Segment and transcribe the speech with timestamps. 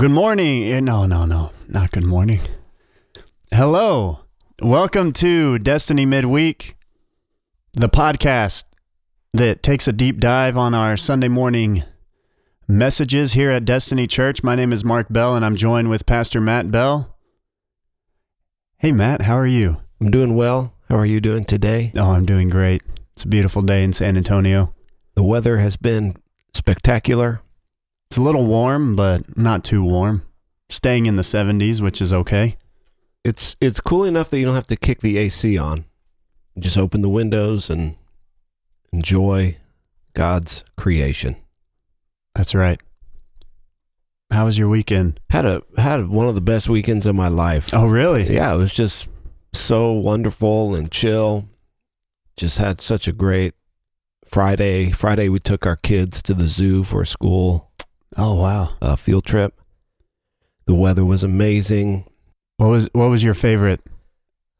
[0.00, 0.62] Good morning.
[0.62, 2.40] Eh, No, no, no, not good morning.
[3.52, 4.20] Hello.
[4.62, 6.74] Welcome to Destiny Midweek,
[7.74, 8.64] the podcast
[9.34, 11.82] that takes a deep dive on our Sunday morning
[12.66, 14.42] messages here at Destiny Church.
[14.42, 17.18] My name is Mark Bell, and I'm joined with Pastor Matt Bell.
[18.78, 19.82] Hey, Matt, how are you?
[20.00, 20.72] I'm doing well.
[20.88, 21.92] How are you doing today?
[21.94, 22.80] Oh, I'm doing great.
[23.12, 24.74] It's a beautiful day in San Antonio.
[25.14, 26.16] The weather has been
[26.54, 27.42] spectacular.
[28.10, 30.22] It's a little warm, but not too warm.
[30.68, 32.56] Staying in the 70s, which is okay.
[33.24, 35.84] It's it's cool enough that you don't have to kick the AC on.
[36.56, 37.94] You just open the windows and
[38.92, 39.58] enjoy
[40.14, 41.36] God's creation.
[42.34, 42.80] That's right.
[44.32, 45.20] How was your weekend?
[45.30, 47.72] Had a had one of the best weekends of my life.
[47.72, 48.34] Oh, really?
[48.34, 49.08] Yeah, it was just
[49.52, 51.48] so wonderful and chill.
[52.36, 53.54] Just had such a great
[54.24, 54.90] Friday.
[54.90, 57.69] Friday we took our kids to the zoo for school
[58.16, 58.74] Oh, wow.
[58.82, 59.54] uh, field trip.
[60.66, 62.04] The weather was amazing.
[62.58, 63.80] What was what was your favorite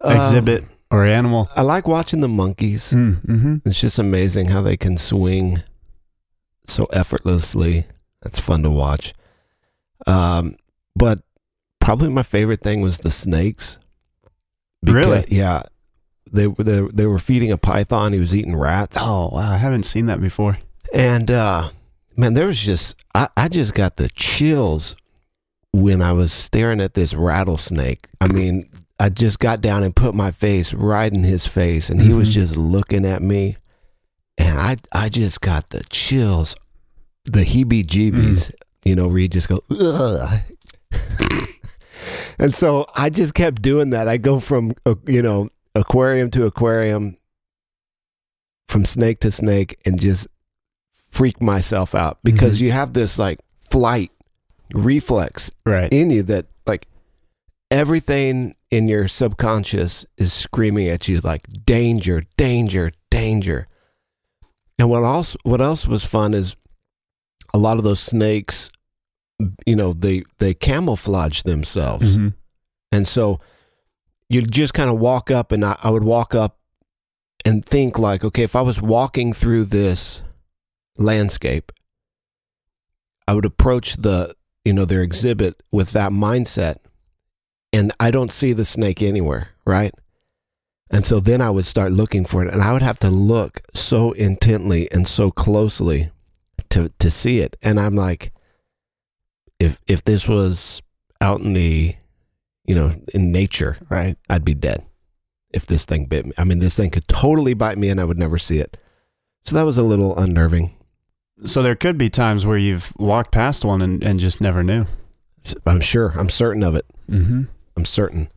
[0.01, 1.49] Um, exhibit or animal?
[1.55, 2.93] I like watching the monkeys.
[2.93, 3.59] Mm-hmm.
[3.65, 5.63] It's just amazing how they can swing
[6.67, 7.87] so effortlessly.
[8.23, 9.13] That's fun to watch.
[10.07, 10.57] Um,
[10.97, 11.21] but
[11.81, 13.79] probably my favorite thing was the snakes.
[14.87, 15.25] Really?
[15.29, 15.63] Yeah.
[16.33, 18.13] They were they, they were feeding a python.
[18.15, 18.97] He was eating rats.
[19.01, 19.53] Oh, wow.
[19.53, 20.59] I haven't seen that before.
[20.95, 21.71] And uh,
[22.21, 24.95] man, there was just I, I just got the chills
[25.73, 28.07] when I was staring at this rattlesnake.
[28.21, 28.69] I mean,
[28.99, 32.29] I just got down and put my face right in his face, and he was
[32.29, 32.33] Mhm.
[32.33, 33.57] just looking at me,
[34.37, 36.55] and I I just got the chills,
[37.25, 38.53] the heebie-jeebies.
[38.85, 40.41] You know, where you just go, ugh.
[42.39, 44.09] and so I just kept doing that.
[44.09, 47.17] I go from uh, you know aquarium to aquarium,
[48.69, 50.27] from snake to snake, and just
[51.11, 52.61] freak myself out because Mhm.
[52.63, 54.11] you have this like flight
[54.75, 55.93] reflex Right.
[55.93, 56.89] in you that like
[57.71, 63.67] everything in your subconscious is screaming at you like danger, danger, danger.
[64.79, 66.57] And what else what else was fun is
[67.53, 68.71] a lot of those snakes
[69.67, 72.17] you know they they camouflage themselves.
[72.19, 72.35] Mhm.
[72.93, 73.41] And so
[74.29, 76.59] you'd just kind of walk up, and I, I would walk up
[77.45, 80.23] and think, like, okay, if I was walking through this
[81.01, 81.73] landscape,
[83.27, 84.35] I would approach the,
[84.65, 86.77] you know, their exhibit with that mindset,
[87.73, 89.95] and I don't see the snake anywhere, right?
[90.91, 93.63] And so then I would start looking for it, and I would have to look
[93.75, 96.11] so intently and so closely
[96.71, 97.57] to to see it.
[97.63, 98.33] And I'm like,
[99.59, 100.83] if if this was
[101.21, 101.95] out in the
[102.65, 104.17] you know, in nature, Right.
[104.29, 104.85] I'd be dead
[105.53, 106.33] if this thing bit me.
[106.39, 108.77] I mean, this thing could totally bite me and I would never see it.
[109.45, 110.77] So that was a little unnerving.
[111.45, 114.87] So there could be times where you've walked past one and, and just never knew.
[115.67, 116.11] I'm sure.
[116.17, 116.85] I'm certain of it.
[117.09, 117.45] Mm-hmm.
[117.77, 118.29] I'm certain.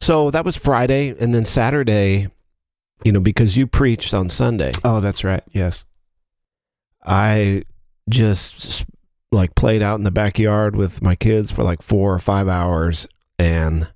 [0.00, 1.14] So that was Friday.
[1.18, 2.28] And then Saturday,
[3.02, 5.42] you know, because you preached on Sunday, Oh, that's right.
[5.52, 5.84] Yes.
[7.04, 7.64] I
[8.08, 8.84] just
[9.32, 13.06] like played out in the backyard with my kids for like four or five hours
[13.38, 13.90] and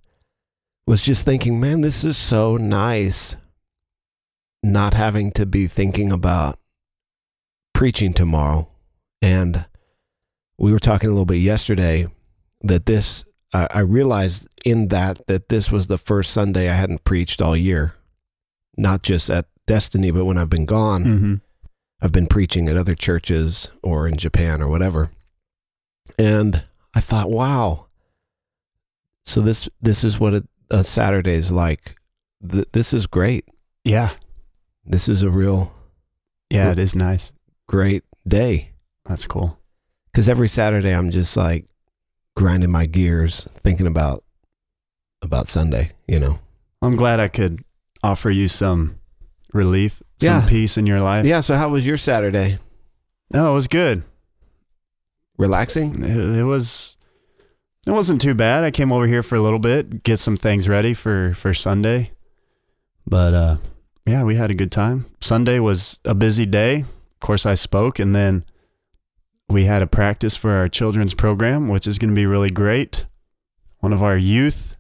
[0.86, 3.36] was just thinking, man, this is so nice
[4.62, 6.58] not having to be thinking about
[7.78, 8.68] preaching tomorrow.
[9.22, 9.66] And
[10.58, 12.08] we were talking a little bit yesterday
[12.62, 13.24] that this,
[13.54, 17.56] I, I realized in that that this was the first Sunday I hadn't preached all
[17.56, 17.94] year,
[18.76, 21.04] not just at Destiny, but when I've been gone.
[21.04, 21.34] Mm-hmm.
[22.00, 25.10] I've been preaching at other churches or in Japan or whatever.
[26.18, 26.64] And
[26.94, 27.86] I thought, wow.
[29.24, 31.94] So this this is what a, a Saturday is like.
[32.50, 33.44] Th- this is great.
[33.84, 34.10] Yeah.
[34.84, 35.72] This is a real
[36.50, 37.32] Yeah, it is nice.
[37.68, 38.72] Great day.
[39.04, 39.58] That's cool.
[40.14, 41.66] Cuz every Saturday I'm just like
[42.36, 44.24] grinding my gears thinking about
[45.22, 46.38] about Sunday, you know.
[46.82, 47.62] I'm glad I could
[48.02, 48.98] offer you some
[49.52, 50.48] relief, some Yeah.
[50.48, 51.24] peace in your life.
[51.26, 52.58] Yeah, so how was your Saturday?
[53.32, 54.02] No, it was good.
[55.38, 56.02] Relaxing?
[56.02, 56.96] It, it was.
[57.86, 58.64] It wasn't too bad.
[58.64, 62.10] I came over here for a little bit, get some things ready for for Sunday.
[63.06, 63.56] But uh,
[64.06, 65.06] yeah, we had a good time.
[65.20, 66.84] Sunday was a busy day.
[67.18, 68.44] Of course, I spoke, and then
[69.48, 73.06] we had a practice for our children's program, which is going to be really great.
[73.80, 74.76] One of our youth,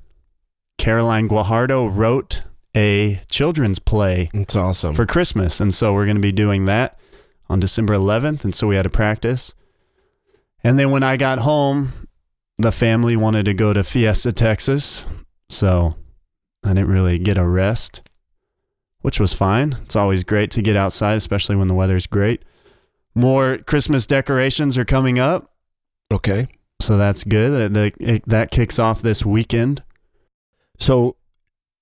[0.78, 2.42] Caroline Guajardo, wrote
[2.76, 4.94] a children's play It's awesome.
[4.94, 5.60] for Christmas.
[5.60, 6.98] And so we're going to be doing that
[7.48, 8.44] on December 11th.
[8.44, 9.54] And so we had a practice.
[10.62, 12.08] And then when I got home,
[12.56, 15.04] the family wanted to go to Fiesta, Texas.
[15.48, 15.96] So
[16.64, 18.02] I didn't really get a rest,
[19.02, 19.76] which was fine.
[19.84, 22.44] It's always great to get outside, especially when the weather's great.
[23.14, 25.52] More Christmas decorations are coming up.
[26.12, 26.48] okay.
[26.80, 27.72] So that's good.
[27.72, 29.82] That, that, that kicks off this weekend.
[30.78, 31.16] So,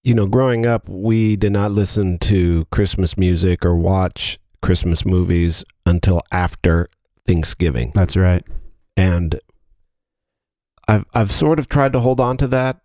[0.02, 5.64] you know, growing up, we did not listen to Christmas music or watch Christmas movies
[5.84, 6.88] until after
[7.26, 7.92] Thanksgiving.
[7.94, 8.42] That's right.
[8.96, 9.38] And
[10.88, 12.80] I've I've sort of tried to hold on to that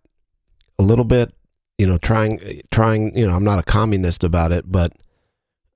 [0.77, 1.33] a little bit,
[1.81, 4.93] you know, trying trying, you know, I'm not a communist about it, but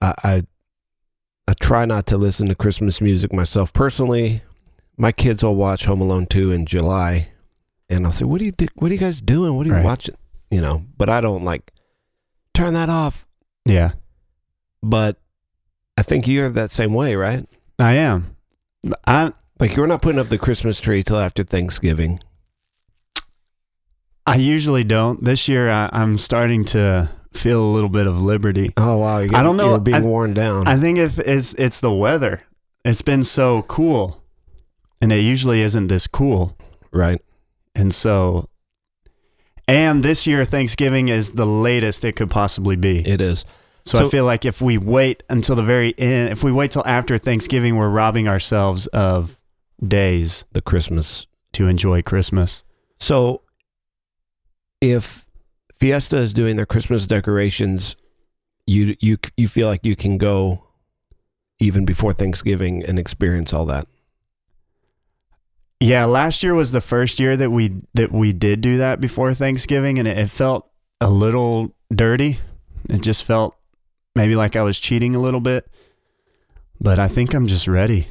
[0.01, 0.43] I I,
[1.47, 4.41] I try not to listen to Christmas music myself personally.
[4.97, 7.29] My kids will watch Home Alone 2 in July
[7.89, 9.55] and I'll say, "What are you do- what are you guys doing?
[9.55, 9.85] What are you Right.
[9.85, 10.15] watching?"
[10.51, 11.71] You know, but I don't like
[12.53, 13.25] turn that off.
[13.65, 13.93] Yeah,
[14.83, 15.17] But
[15.97, 17.47] I think you're that same way, right?
[17.79, 18.35] I am.
[19.07, 22.19] I Like you're not putting up the Christmas tree till after Thanksgiving.
[24.27, 25.23] I usually don't.
[25.23, 28.71] This year, I, I'm starting to feel a little bit of liberty.
[28.77, 29.71] Oh wow, you're I don't know.
[29.71, 30.67] You're being I- worn down.
[30.67, 32.43] I think if it's it's the weather.
[32.83, 34.21] It's been so cool,
[35.01, 36.55] and it usually isn't this cool.
[36.91, 37.21] right.
[37.77, 38.47] And so,
[39.67, 42.99] and this year Thanksgiving is the latest it could possibly be.
[43.07, 43.43] It is.
[43.85, 46.71] So, So- I feel like if we wait until the very end, if we wait
[46.71, 49.37] till after Thanksgiving, we're robbing ourselves of
[49.85, 51.27] days The Christmas.
[51.53, 52.63] to enjoy Christmas.
[52.99, 53.41] So
[54.91, 55.25] if
[55.73, 57.95] Fiesta is doing their Christmas decorations,
[58.67, 60.63] you you you feel like you can go
[61.59, 63.87] even before Thanksgiving and experience all that.
[65.79, 69.33] Yeah, last year was the first year that we that we did do that before
[69.33, 70.69] Thanksgiving, and it, it felt
[71.01, 72.39] a little dirty.
[72.89, 73.55] It just felt
[74.15, 75.67] maybe like I was cheating a little bit.
[76.79, 78.07] But I think I'm just ready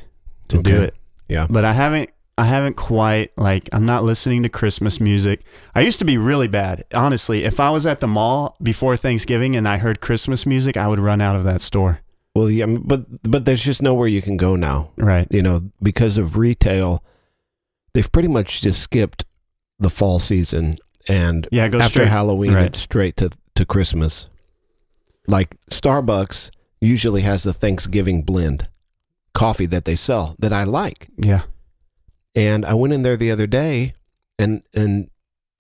[0.49, 0.95] to do it.
[1.29, 1.47] Yeah.
[1.49, 5.43] But I haven't I haven't quite like I'm not listening to Christmas music.
[5.75, 6.85] I used to be really bad.
[6.93, 10.89] Honestly, if I was at the mall before Thanksgiving and I heard Christmas music, I
[10.89, 12.01] would run out of that store.
[12.35, 14.91] Well, yeah, but but there's just nowhere you can go now.
[14.97, 15.29] Right.
[15.31, 17.05] You know, because of retail,
[17.93, 19.25] they've pretty much just skipped
[19.79, 20.79] the fall season
[21.09, 22.09] and Yeah, after straight.
[22.09, 22.65] Halloween, right.
[22.67, 24.29] it's straight to, to Christmas.
[25.29, 28.69] Like Starbucks usually has the Thanksgiving blend
[29.33, 31.09] coffee that they sell that I like.
[31.17, 31.43] Yeah.
[32.35, 33.95] And I went in there the other day
[34.39, 35.11] and and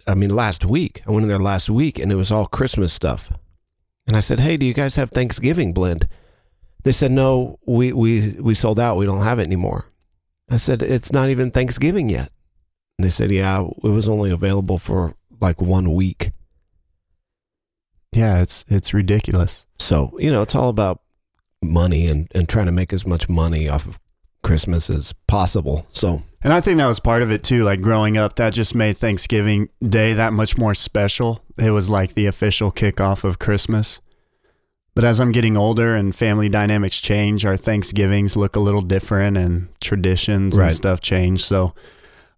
[0.06, 1.03] I mean last week.
[1.06, 3.31] I went in there last week and it was all Christmas stuff.
[4.06, 6.09] And I said, "Hey, do you guys have Thanksgiving blend?"
[6.85, 8.97] They said, "No, we we we sold out.
[8.97, 9.87] We don't have it anymore."
[10.50, 12.31] I said, "It's not even Thanksgiving yet."
[12.99, 16.32] And they said, "Yeah, it was only available for like one week."
[18.12, 19.67] Yeah, it's it's ridiculous.
[19.79, 21.00] So, you know, it's all about
[21.62, 23.99] money and, and trying to make as much money off of
[24.44, 25.87] Christmas as possible.
[25.91, 27.64] So, And I think that was part of it too.
[27.64, 31.43] Like growing up, that just made Thanksgiving Day that much more special.
[31.58, 34.00] It was like the official kickoff of Christmas.
[34.94, 39.37] But as I'm getting older and family dynamics change, our Thanksgivings look a little different
[39.37, 40.67] and traditions Right.
[40.67, 41.44] and stuff change.
[41.44, 41.75] So,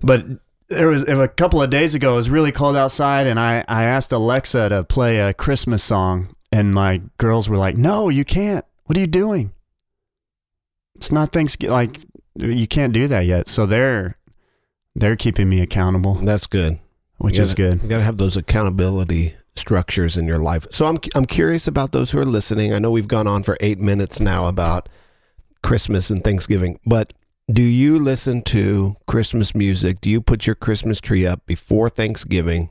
[0.01, 0.25] but
[0.71, 3.85] there was a couple of days ago, it was really cold outside, and I, I
[3.85, 8.65] asked Alexa to play a Christmas song, and my girls were like, No, you can't.
[8.87, 9.53] What are you doing?
[10.97, 11.73] It's not Thanksgiving.
[11.73, 11.99] Like,
[12.37, 13.49] you can't do that yet.
[13.49, 14.19] So they're
[14.95, 16.79] they're keeping me accountable, that's good.
[17.19, 17.83] which is gotta- good.
[17.83, 20.67] You got to have those accountability structures in your life.
[20.71, 22.73] So I'm I'm curious about those who are listening.
[22.75, 24.89] I know we've gone on for 8 minutes now about
[25.63, 27.13] Christmas and Thanksgiving, but
[27.51, 30.01] do you listen to Christmas music?
[30.01, 32.71] Do you put your Christmas tree up before Thanksgiving?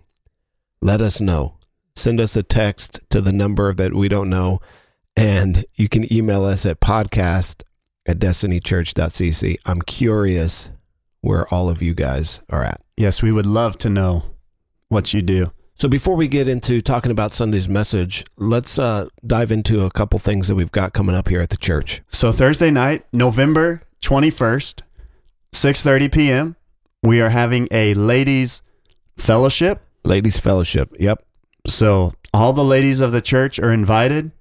[0.81, 1.57] Let us know.
[1.95, 4.59] Send us a text to the number that we don't know
[5.17, 7.63] and you can email us at podcast
[8.05, 9.55] at destinychurch.cc.
[9.65, 10.69] I'm curious
[11.21, 12.81] where all of you guys are at.
[12.97, 14.23] Yes, we would love to know
[14.89, 15.51] what you do.
[15.77, 20.19] So before we get into talking about Sunday's message, let's uh, dive into a couple
[20.19, 22.01] things that we've got coming up here at the church.
[22.07, 24.81] So Thursday night, November 21st,
[25.51, 26.55] 6:30 p.m.,
[27.03, 28.61] we are having a ladies
[29.17, 29.81] fellowship.
[30.05, 30.95] Ladies Fellowship.
[30.99, 31.25] Yep.
[31.67, 34.31] So all the ladies of the church are invited.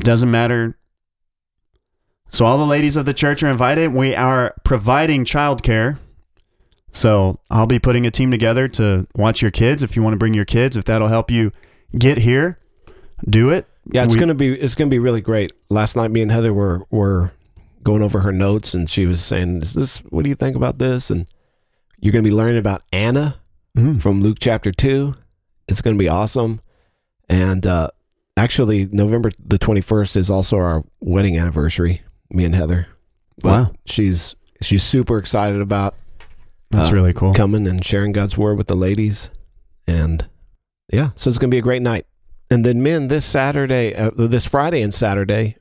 [0.00, 0.76] Doesn't matter.
[2.38, 3.92] So all the ladies of the church are invited.
[3.92, 5.98] We are providing childcare.
[6.92, 9.82] So I'll be putting a team together to watch your kids.
[9.82, 11.50] If you want to bring your kids, if that'll help you
[11.98, 12.60] get here,
[13.28, 13.66] do it.
[13.90, 15.50] Yeah, it's We- gonna be it's gonna be really great.
[15.68, 17.32] Last night, me and Heather were were
[17.82, 19.98] going over her notes, and she was saying, "Is this?
[20.08, 21.26] What do you think about this?" And
[21.98, 23.34] you're gonna be learning about Anna
[23.76, 24.00] Mm.
[24.00, 25.14] from Luke chapter two.
[25.66, 26.60] It's gonna be awesome.
[27.28, 27.88] And uh,
[28.36, 32.02] actually, November the 21st is also our wedding anniversary.
[32.30, 32.88] Me and Heather.
[33.40, 33.72] But Wow.
[33.86, 35.94] she's she's super excited about
[36.70, 37.32] That's Uh, really cool.
[37.32, 39.30] coming and sharing God's word with the ladies.
[39.86, 40.26] And
[40.92, 42.04] yeah, so it's going to be a great night.
[42.50, 45.56] And then, men, this Saturday, uh, this Friday and Saturday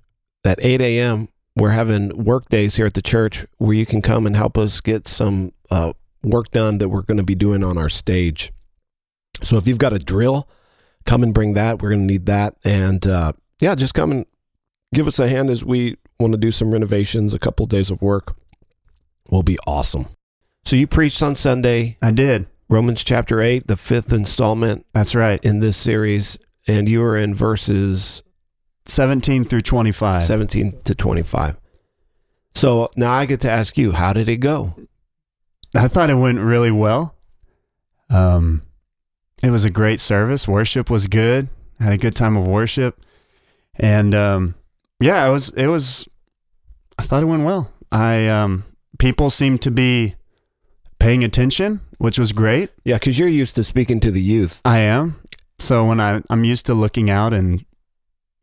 [0.46, 4.26] at 8 a.m., we're having work days here at the church where you can come
[4.28, 5.94] and help us get some uh,
[6.24, 8.52] work done that we're going to be doing on our stage.
[9.44, 10.48] So if you've got a drill,
[11.06, 11.82] come and bring that.
[11.82, 12.54] We're going to need that.
[12.64, 13.32] And uh,
[13.62, 14.26] yeah, just come and
[14.94, 18.02] give us a hand as we want to do some renovations, a couple days of
[18.02, 18.36] work.
[19.30, 20.08] Will be awesome.
[20.64, 22.48] So you preached on Sunday, I did.
[22.70, 25.44] Romans chapter 8, the fifth installment That's right.
[25.44, 28.24] in this series, and you were in verses
[28.86, 30.24] 17 through 25.
[30.24, 31.58] 17 to 25.
[32.56, 34.76] So now I get to ask you, how did it go?
[35.76, 37.16] I thought it went really well.
[38.10, 38.64] Um,
[39.44, 40.48] it was a great service.
[40.48, 41.50] Worship was good.
[41.80, 43.00] I had a good time of worship,
[43.76, 44.56] and um,
[45.00, 45.50] yeah, it was.
[45.50, 46.08] It was.
[46.98, 47.72] I thought it went well.
[47.92, 48.64] I um,
[49.00, 50.16] people seemed to be
[51.00, 52.72] paying attention, which was great.
[52.84, 54.62] Yeah, because you're used to speaking to the youth.
[54.66, 55.22] I am.
[55.60, 57.64] So when I I'm used to looking out and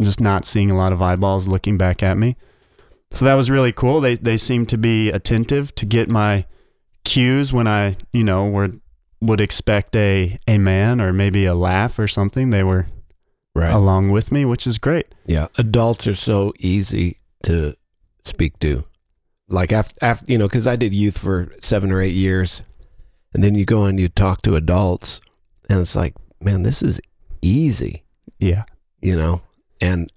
[0.02, 2.36] just not seeing a lot of eyeballs looking back at me.
[3.10, 4.00] So that was really cool.
[4.00, 6.46] They they seemed to be attentive to get my
[7.04, 8.72] cues when I, you know, were
[9.20, 12.50] would expect a a man or maybe a laugh or something.
[12.50, 12.86] They were
[13.54, 13.72] Right.
[13.72, 15.06] along with me, which is great.
[15.26, 17.74] Yeah, adults are so easy to
[18.24, 18.84] speak to.
[19.48, 22.62] Like after, after you know, because I did youth for seven or eight years,
[23.32, 25.20] and then you go and you talk to adults,
[25.68, 27.00] and it's like, man, this is
[27.42, 28.02] easy,
[28.40, 28.64] Yeah.
[29.00, 29.42] you know.
[29.80, 30.10] And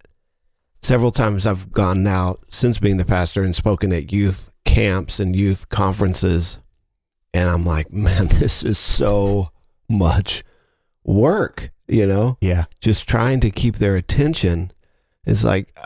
[0.82, 5.36] several times I've gone now since being the pastor and spoken at youth camps and
[5.36, 6.58] youth conferences,
[7.34, 9.52] and I'm like, man, this is so
[9.90, 10.44] much
[11.04, 12.66] work, you know Yeah.
[12.82, 14.72] just trying to keep their attention
[15.26, 15.78] is like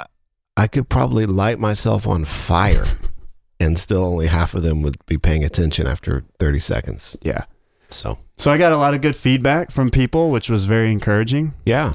[0.58, 2.86] I- could probably light myself on fire
[3.60, 7.18] and still only half of them would be paying attention after 30 seconds.
[7.22, 7.46] Yeah.
[7.90, 11.54] So, So I got a lot of good feedback from people, which was very encouraging.
[11.66, 11.94] yeah.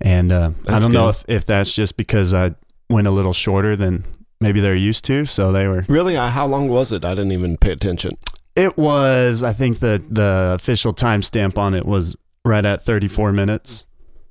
[0.00, 2.54] And uh, I don't know if, if that's just because I
[2.90, 4.04] went a little shorter than
[4.42, 5.24] maybe they're used to.
[5.24, 7.02] So they were Really, uh, how long was it?
[7.04, 8.18] I didn't even pay attention.
[8.54, 12.14] It was, I think the the official timestamp on it was
[12.46, 13.84] right at 34 minutes.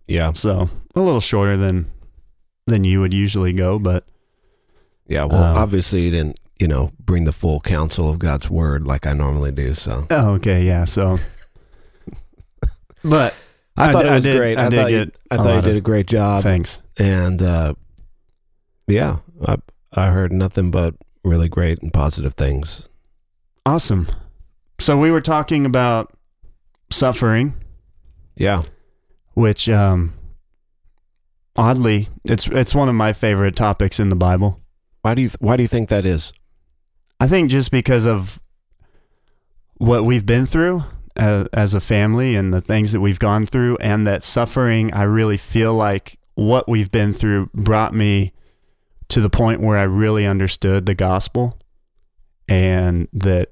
[0.07, 0.34] Yeah.
[0.34, 1.91] So a little shorter than
[2.67, 4.05] than you would usually go, but
[5.07, 5.25] Yeah.
[5.25, 9.05] Well, Um, obviously you didn't, you know, bring the full counsel of God's word like
[9.05, 9.75] I normally do.
[9.75, 10.86] So oh, okay, yeah.
[10.86, 11.17] So,
[13.03, 13.36] but
[13.77, 14.57] I I thought d- it I was did- great.
[14.57, 16.43] I I, thought you, I thought you did of- a great job.
[16.43, 16.79] thanks.
[16.98, 17.74] and uh,
[18.88, 19.57] yeah, I
[19.93, 22.88] I heard nothing but really great and positive things.
[23.65, 24.07] Awesome.
[24.79, 26.13] So we were talking about
[26.91, 27.53] suffering,
[28.36, 28.63] Yeah.
[29.34, 30.13] which um
[31.56, 34.62] oddly, it's it's one of my favorite topics in the Bible.
[35.01, 36.34] Why do you Why do you think that is?
[37.20, 38.42] I think just because of
[39.77, 40.84] what we've been through
[41.15, 45.04] as, as a family and the things that we've gone through, and that suffering, I
[45.04, 48.34] really feel like what we've been through brought me
[49.10, 51.58] to the point where I really understood the gospel
[52.50, 53.51] and that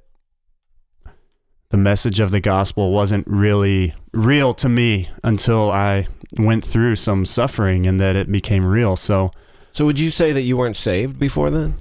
[1.73, 7.25] the message of the gospel wasn't really real to me until I went through some
[7.25, 8.95] suffering and that it became real.
[8.95, 9.31] So,
[9.71, 11.73] So would you say that you weren't saved before then?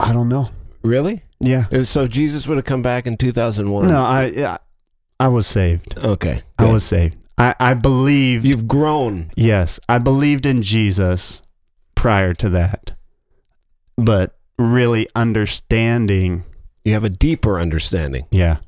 [0.00, 0.48] I don't know.
[0.82, 1.24] Really?
[1.40, 1.66] Yeah.
[1.82, 3.86] So Jesus would have come back in 2001.
[3.86, 4.56] No, I yeah,
[5.20, 5.98] I was saved.
[5.98, 6.40] Okay.
[6.58, 7.18] I was saved.
[7.36, 8.46] I, I believed.
[8.46, 9.30] You've grown.
[9.36, 11.42] yes, I believed in Jesus
[11.94, 12.92] prior to that,
[13.98, 16.44] but really understanding,
[16.84, 18.26] You have a deeper understanding.
[18.30, 18.58] yeah,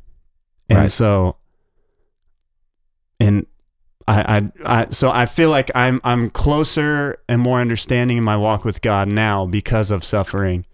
[0.68, 0.90] and Right.
[0.90, 1.36] so,
[3.20, 3.46] and
[4.08, 8.36] I, I, I, so I feel like I'm, I'm closer and more understanding in my
[8.36, 10.64] walk with God now because of suffering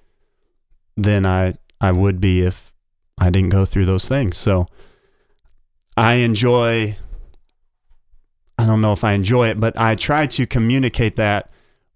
[0.96, 2.74] than I, I would be if
[3.18, 4.36] I didn't go through those things.
[4.36, 4.66] So
[5.96, 6.96] I enjoy,
[8.58, 11.50] I don't know if I enjoy it, but I try to communicate that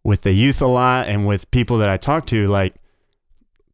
[0.04, 2.46] with the youth a lot and with people that I talk to.
[2.49, 2.75] Like,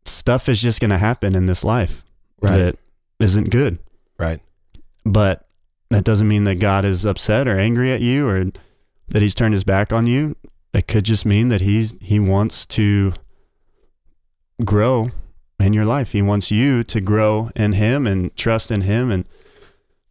[0.04, 2.04] stuff is just going to happen in this life
[2.40, 2.56] Right.
[2.56, 2.76] that
[3.21, 3.78] isn't good.
[4.18, 4.40] Right.
[5.04, 5.47] But
[5.90, 8.44] that doesn't mean that God is upset or angry at you or
[9.09, 10.37] that he's turned his back on you.
[10.75, 13.12] It could just mean that he's he wants to
[14.64, 15.11] grow
[15.61, 16.12] in your life.
[16.12, 19.25] He wants you to grow in him and trust in him and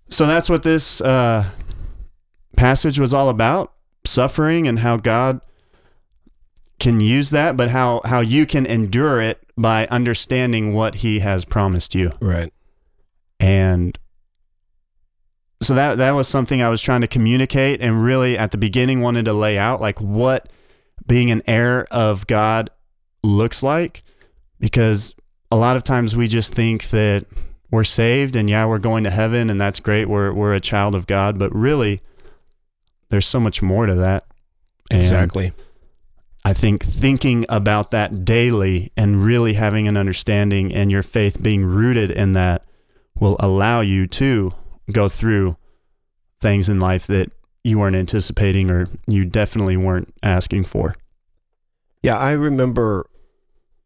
[0.08, 1.46] so that's what this uh,
[2.58, 3.72] passage was all about,
[4.06, 5.40] suffering and how God
[6.80, 11.46] can use that, but how how you can endure it by understanding what he has
[11.46, 12.12] promised you.
[12.20, 12.52] Right.
[13.40, 13.98] and
[15.62, 19.02] so that that was something I was trying to communicate and really at the beginning
[19.02, 20.50] wanted to lay out like what
[21.06, 22.72] being an heir of God
[23.24, 24.02] looks like.
[24.60, 25.14] Because
[25.52, 27.26] a lot of times we just think that
[27.70, 30.10] we're saved and yeah we're going to heaven and that's great.
[30.10, 31.38] We're we're a child of God.
[31.38, 32.02] But really
[33.10, 34.26] there's so much more to that.
[34.90, 35.54] And Exactly.
[36.44, 41.64] I think thinking about that daily and really having an understanding and your faith being
[41.64, 42.66] rooted in that
[43.16, 44.54] will allow you to
[44.92, 45.58] go through
[46.40, 47.32] things in life that
[47.64, 50.96] you weren't anticipating or you definitely weren't asking for.
[52.02, 53.08] Yeah, I remember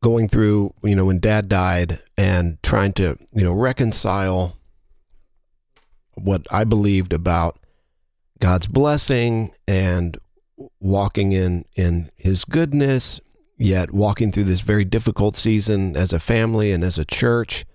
[0.01, 4.57] going through, you know, when dad died and trying to, you know, reconcile
[6.13, 7.59] what I believed about
[8.39, 10.17] God's blessing and
[10.79, 13.19] walking in in his goodness,
[13.57, 17.65] yet walking through this very difficult season as a family and as a church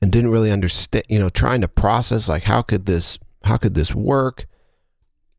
[0.00, 3.74] and didn't really understand, you know, trying to process like how could this how could
[3.74, 4.46] this work?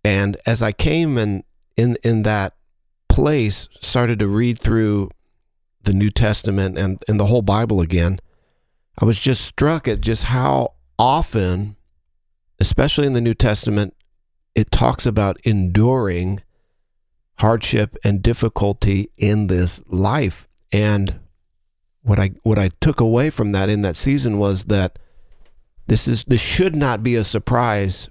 [0.03, 1.43] And as I came and
[1.77, 2.55] in in that
[3.09, 5.09] place started to read through
[5.83, 8.19] the New Testament and, and the whole Bible again,
[8.99, 11.75] I was just struck at just how often,
[12.59, 13.95] especially in the New Testament,
[14.55, 16.41] it talks about enduring
[17.39, 20.47] hardship and difficulty in this life.
[20.71, 21.19] And
[22.01, 24.99] what I what I took away from that in that season was that
[25.87, 28.09] this is this should not be a surprise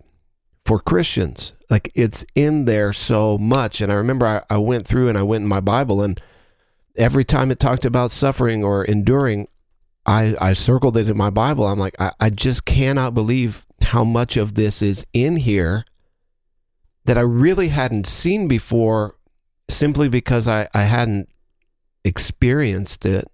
[0.64, 1.52] for Christians.
[1.68, 3.80] Like it's in there so much.
[3.80, 6.20] And I remember I, I went through and I went in my Bible and
[6.96, 9.48] every time it talked about suffering or enduring,
[10.04, 11.66] I, I circled it in my Bible.
[11.66, 15.84] I'm like, I, I just cannot believe how much of this is in here
[17.04, 19.16] that I really hadn't seen before
[19.68, 21.28] simply because I, I hadn't
[22.04, 23.26] experienced it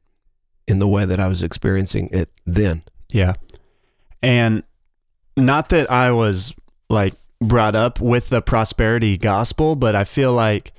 [0.67, 2.83] in the way that I was experiencing it then.
[3.11, 3.35] Yeah.
[4.23, 4.63] And
[5.37, 6.55] not that I was
[6.91, 10.73] like brought up with the prosperity gospel, but I feel like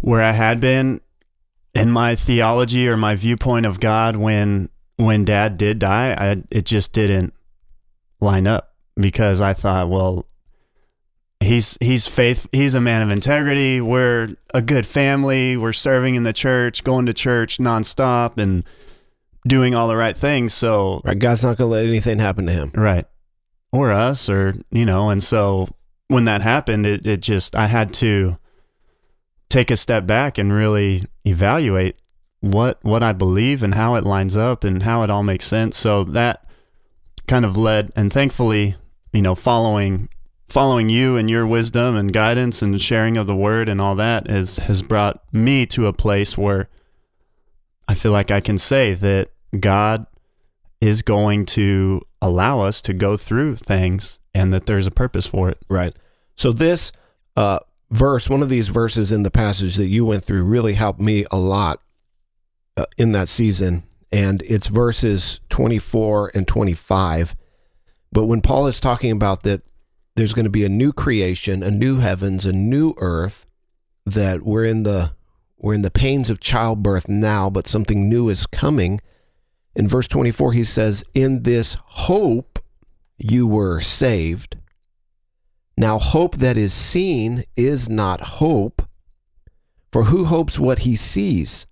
[0.00, 1.00] where I had been
[1.74, 6.64] in my theology or my viewpoint of God when when dad did die, I it
[6.64, 7.34] just didn't
[8.20, 10.26] line up because I thought, well,
[11.46, 13.80] he's he's faith he's a man of integrity.
[13.80, 15.56] We're a good family.
[15.56, 18.64] We're serving in the church, going to church nonstop and
[19.46, 20.54] doing all the right things.
[20.54, 22.72] So Right, God's not going to let anything happen to him.
[22.74, 23.04] Right.
[23.72, 25.68] Or us, or, you know, and so
[26.08, 28.38] when that happened, it, it just, I had to
[29.48, 31.96] take a step back and really evaluate
[32.40, 35.76] what, what I believe and how it lines up and how it all makes sense.
[35.76, 36.48] So that
[37.26, 38.76] kind of led, and thankfully,
[39.12, 40.08] you know, following,
[40.48, 44.28] following you and your wisdom and guidance and sharing of the word and all that
[44.28, 46.68] has, has brought me to a place where
[47.88, 50.06] I feel like I can say that God
[50.80, 55.48] is going to allow us to go through things and that there's a purpose for
[55.48, 55.58] it.
[55.68, 55.94] Right.
[56.34, 56.92] So this
[57.36, 61.00] uh, verse, one of these verses in the passage that you went through, really helped
[61.00, 61.80] me a lot
[62.76, 67.34] uh, in that season, and it's verses 24 and 25.
[68.12, 69.62] But when Paul is talking about that,
[70.16, 73.46] there's going to be a new creation, a new heavens, a new earth.
[74.04, 75.12] That we're in the
[75.58, 79.00] we're in the pains of childbirth now, but something new is coming.
[79.74, 82.58] In verse 24, he says, In this hope
[83.18, 84.58] you were saved.
[85.76, 88.88] Now, hope that is seen is not hope,
[89.92, 91.66] for who hopes what he sees?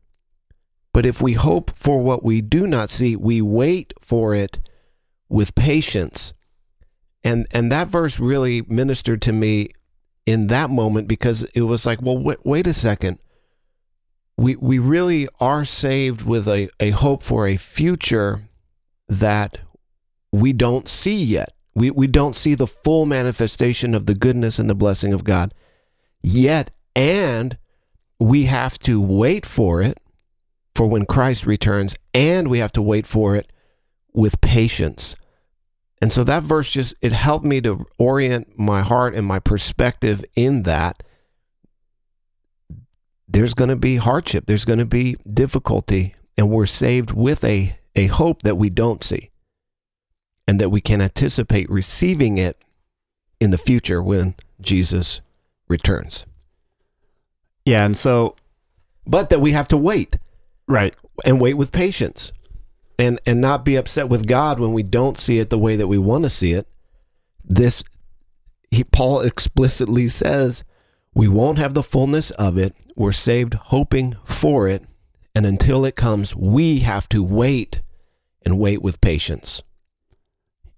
[0.92, 4.60] But if we hope for what we do not see, we wait for it
[5.28, 6.34] with patience.
[7.24, 9.70] And, and that verse really ministered to me
[10.26, 13.18] in that moment because it was like, well, wait, wait a second
[14.36, 18.42] we we really are saved with a, a hope for a future
[19.08, 19.58] that
[20.32, 21.50] we don't see yet.
[21.74, 25.54] We we don't see the full manifestation of the goodness and the blessing of God
[26.22, 27.58] yet, and
[28.18, 29.98] we have to wait for it
[30.74, 33.52] for when Christ returns, and we have to wait for it
[34.12, 35.14] with patience.
[36.04, 40.22] And so that verse just it helped me to orient my heart and my perspective
[40.36, 41.02] in that
[43.26, 47.76] there's going to be hardship, there's going to be difficulty, and we're saved with a,
[47.96, 49.30] a hope that we don't see
[50.46, 52.58] and that we can anticipate receiving it
[53.40, 55.22] in the future when Jesus
[55.68, 56.26] returns.
[57.64, 57.86] Yeah.
[57.86, 58.36] And so,
[59.06, 60.18] but that we have to wait.
[60.68, 60.94] Right.
[61.24, 62.30] And wait with patience
[62.98, 65.88] and, and not be upset with God when we don't see it the way that
[65.88, 66.66] we want to see it.
[67.44, 67.82] This,
[68.70, 70.64] he, Paul explicitly says,
[71.14, 74.84] we won't have the fullness of it we're saved hoping for it.
[75.34, 77.82] And until it comes, we have to wait
[78.42, 79.62] and wait with patience.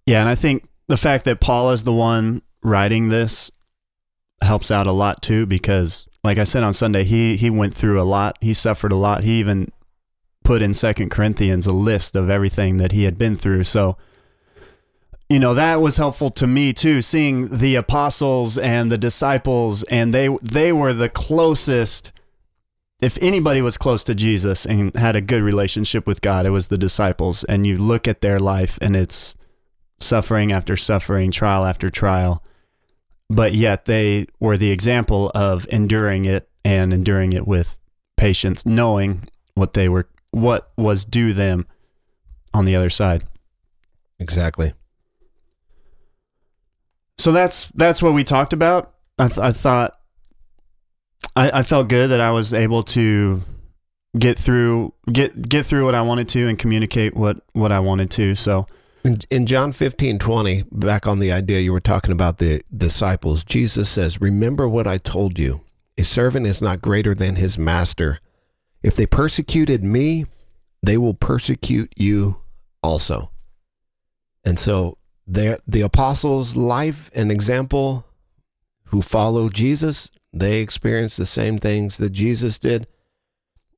[0.06, 0.20] Yeah.
[0.20, 3.50] And I think the fact that Paul is the one writing this
[4.42, 8.00] helps out a lot too, because like I said on Sunday, he, he went through
[8.00, 8.38] a lot.
[8.40, 9.24] He suffered a lot.
[9.24, 9.70] He even
[10.46, 13.64] put in Second Corinthians a list of everything that he had been through.
[13.64, 13.96] So,
[15.28, 20.14] you know that was helpful to me too seeing the apostles and the disciples and
[20.14, 22.12] they they were the closest
[23.00, 26.68] if anybody was close to Jesus and had a good relationship with God, it was
[26.68, 27.44] the disciples.
[27.44, 29.34] And you look at their life and it's
[30.00, 32.42] suffering after suffering, trial after trial.
[33.28, 37.76] But yet they were the example of enduring it and enduring it with
[38.16, 41.66] patience, knowing what they were, what was due them
[42.52, 43.24] on the other side.
[44.18, 44.74] Exactly.
[47.16, 48.92] So that's that's what we talked about.
[49.18, 49.98] I, th- I thought
[51.34, 53.42] I, I felt good that I was able to
[54.18, 58.10] get through get get through what I wanted to and communicate what what I wanted
[58.12, 58.34] to.
[58.34, 58.66] So
[59.04, 63.42] In, in John 15, 20, back on the idea you were talking about the disciples,
[63.42, 65.62] Jesus says, Remember what I told you.
[65.96, 68.18] A servant is not greater than his master.
[68.86, 70.26] If they persecuted me,
[70.80, 72.40] they will persecute you
[72.84, 73.32] also.
[74.44, 74.96] And so
[75.26, 78.06] the the apostles' life and example
[78.90, 82.86] who follow Jesus, they experienced the same things that Jesus did.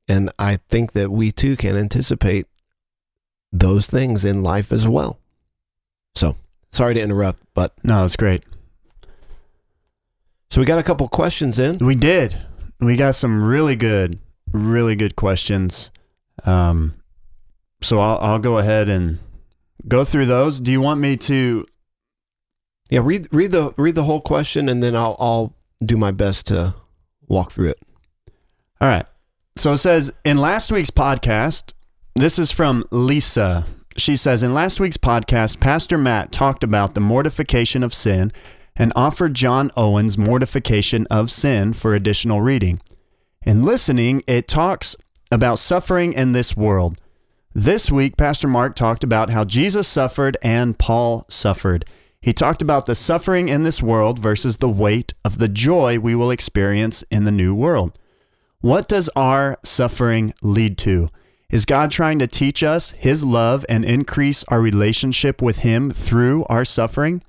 [0.07, 2.47] And I think that we too can anticipate
[3.51, 5.19] those things in life as well.
[6.17, 6.37] So,
[6.71, 8.45] sorry to interrupt, but no, it's great.
[10.51, 11.79] so we got a couple questions in.
[11.79, 12.37] We did.
[12.79, 14.19] We got some really good,
[14.53, 15.91] really good questions.
[16.45, 16.95] Um,
[17.81, 19.19] so I'll I'll go ahead and
[19.87, 20.61] go through those.
[20.61, 21.67] Do you want me to?
[22.91, 26.47] Yeah, read read the read the whole question and then I'll I'll do my best
[26.49, 26.75] to
[27.29, 27.83] walk through it.
[28.81, 29.07] All right.
[29.57, 31.73] So it says in last week's podcast,
[32.15, 33.67] this is from Lisa.
[33.97, 38.33] She says in last week's podcast, Pastor Matt talked about the mortification of sin
[38.77, 42.81] and offered John Owen's mortification of sin for additional reading.
[43.43, 44.97] In listening, it talks
[45.31, 47.01] about suffering in this world.
[47.55, 51.85] This week, Pastor Mark talked about how Jesus suffered and Paul suffered.
[52.21, 56.15] He talked about the suffering in this world versus the weight of the joy we
[56.15, 57.99] will experience in the new world.
[58.61, 61.09] What does our suffering lead to?
[61.49, 66.45] Is God trying to teach us His love and increase our relationship with Him through
[66.47, 67.23] our suffering?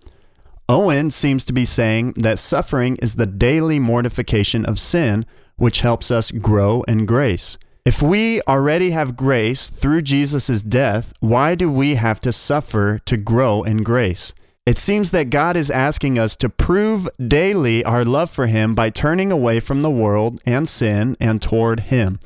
[0.67, 5.25] Owen seems to be saying that suffering is the daily mortification of sin,
[5.59, 7.57] which helps us grow in grace.
[7.85, 13.17] If we already have grace through Jesus' death, why do we have to suffer to
[13.17, 14.33] grow in grace?
[14.65, 18.89] It seems that God is asking us to prove daily our love for Him by
[18.89, 22.19] turning away from the world and sin and toward Him.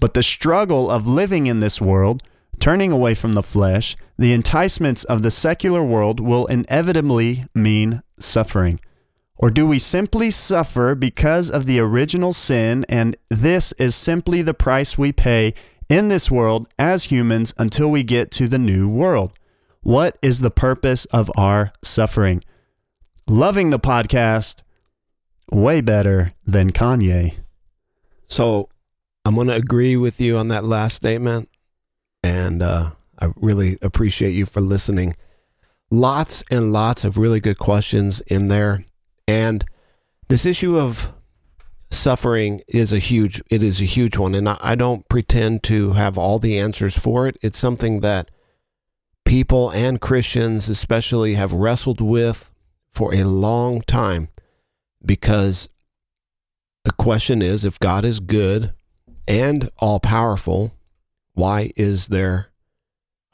[0.00, 2.22] But the struggle of living in this world,
[2.60, 8.78] turning away from the flesh, the enticements of the secular world will inevitably mean suffering.
[9.42, 14.52] Or do we simply suffer because of the original sin, and this is simply the
[14.52, 15.54] price we pay
[15.88, 19.32] in this world as humans until we get to the new world?
[19.80, 22.44] What is the purpose of our suffering?
[23.26, 24.60] Loving the podcast
[25.50, 27.36] way better than Kanye.
[28.26, 28.68] So,
[29.24, 31.48] I'm going to agree with you on that last statement
[32.22, 35.14] and uh I really appreciate you for listening.
[35.90, 38.84] Lots and lots of really good questions in there
[39.30, 39.64] and
[40.28, 41.12] this issue of
[41.88, 46.18] suffering is a huge it is a huge one and I, don't pretend to have
[46.18, 47.36] all the answers for it.
[47.40, 48.30] It's something that
[49.24, 52.52] people and Christians especially have wrestled with
[52.92, 54.28] for a long time
[55.04, 55.68] because
[56.84, 58.72] the question is if God is good
[59.28, 60.74] and all powerful,
[61.34, 62.48] why is there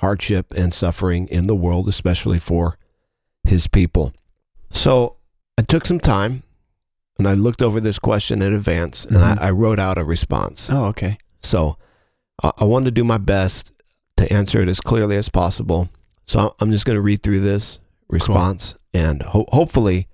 [0.01, 2.79] hardship and suffering in the world, especially for
[3.45, 4.13] his people?
[4.71, 5.16] So
[5.59, 6.43] I took some time
[7.19, 9.39] and I looked over this question in advance and Mhm.
[9.41, 10.69] I, I wrote out a response.
[10.71, 11.19] Oh, okay.
[11.43, 11.79] So
[12.43, 13.73] I, I wanted to do my best
[14.19, 15.89] to answer it as clearly as possible.
[16.27, 20.09] So I'm just going to read through this response and ho- hopefully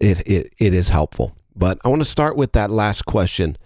[0.00, 1.36] it, it, it is helpful.
[1.54, 3.56] But I want to start with that last question.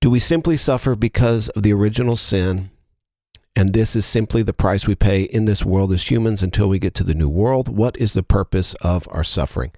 [0.00, 2.70] Do we simply suffer because of the original sin?
[3.54, 6.78] And this is simply the price we pay in this world as humans until we
[6.78, 7.68] get to the new world.
[7.68, 9.72] What is the purpose of our suffering?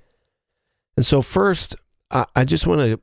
[0.99, 1.77] And so, first,
[2.11, 3.01] I, just want to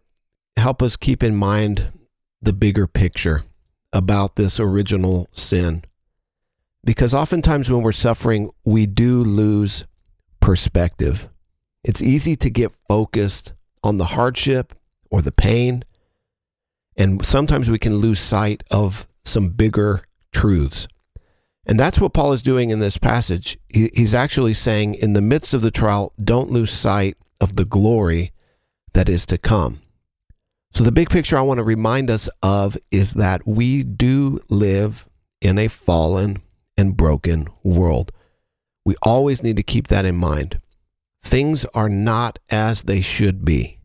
[0.58, 1.93] help us keep in mind
[2.41, 3.43] the bigger picture
[3.93, 5.86] about this original sin.
[6.84, 9.86] Because oftentimes when we're suffering, we do lose
[10.41, 11.29] perspective.
[11.86, 14.73] It's easy to get focused on the hardship
[15.10, 15.86] or the pain.
[16.97, 20.01] And sometimes we can lose sight of some bigger
[20.34, 20.89] truths.
[21.65, 23.58] And that's what Paul is doing in this passage.
[23.69, 28.31] He's actually saying, in the midst of the trial, don't lose sight of the glory
[28.93, 29.81] that is to come.
[30.73, 35.07] So, the big picture I want to remind us of is that we do live
[35.41, 36.41] in a fallen
[36.77, 38.11] and broken world.
[38.85, 40.59] We always need to keep that in mind.
[41.23, 43.79] Things are not as they should be.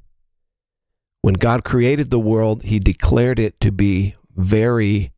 [1.23, 5.13] When God created the world, he declared it to be very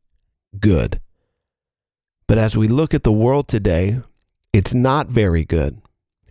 [0.58, 1.00] good.
[2.28, 4.00] But as we look at the world today,
[4.52, 5.81] it's not very good.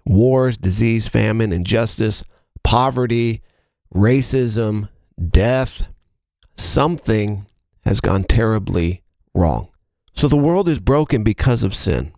[0.06, 2.24] Wars, disease, famine, injustice,
[2.64, 3.42] poverty,
[3.94, 4.90] racism,
[5.30, 5.88] death,
[6.56, 7.46] something
[7.86, 9.70] has gone terribly wrong.
[10.14, 12.14] So the world is broken because of sin.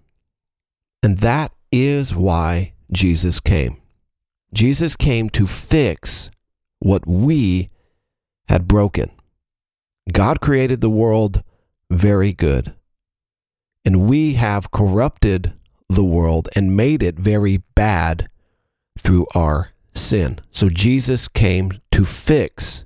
[1.02, 3.82] And that is why Jesus came.
[4.54, 6.30] Jesus came to fix
[6.80, 7.70] what we
[8.48, 9.10] had broken.
[10.12, 11.44] God created the world
[11.90, 12.74] very good.
[13.86, 15.54] And we have corrupted
[15.96, 18.30] the world and made it very bad
[18.98, 20.40] through our sin.
[20.52, 22.86] So Jesus came to fix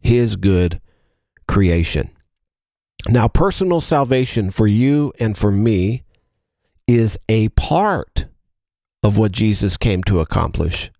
[0.00, 0.80] his good
[1.46, 2.10] creation.
[3.08, 6.04] Now, personal salvation for you and for me
[6.86, 8.26] is a part
[9.02, 10.90] of what Jesus came to accomplish,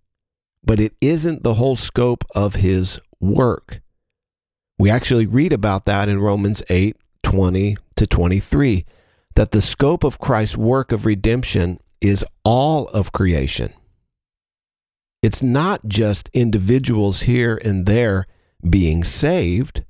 [0.63, 3.81] but it isn't the whole scope of his work.
[4.79, 8.85] We actually read about that in Romans 8 20 to 23,
[9.35, 13.73] that the scope of Christ's work of redemption is all of creation.
[15.23, 18.27] It's not just individuals here and there
[18.69, 19.85] being saved.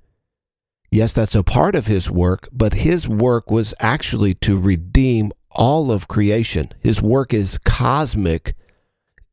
[0.91, 5.91] Yes, that's a part of his work, but his work was actually to redeem all
[5.91, 6.73] of creation.
[6.81, 8.55] His work is cosmic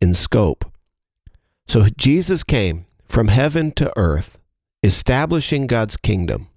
[0.02, 0.66] in scope.
[1.68, 4.40] So Jesus came from heaven to earth,
[4.82, 6.50] establishing God's kingdom.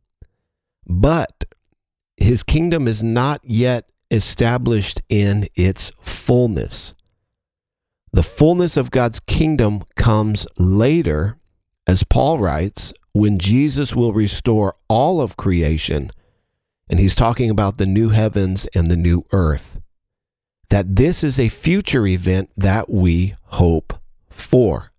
[0.87, 1.45] But
[2.17, 6.95] his kingdom is not yet established in its fullness.
[8.13, 11.37] The fullness of God's kingdom comes later,
[11.87, 16.11] as Paul writes, when Jesus will restore all of creation.
[16.89, 19.81] And he's talking about the new heavens and the new earth.
[20.71, 23.95] That this is a future event that we hope
[24.29, 24.93] for.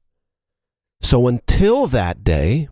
[1.01, 2.67] So until that day,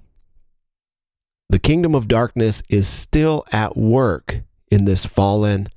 [1.53, 5.67] the kingdom of darkness is still at work in this fallen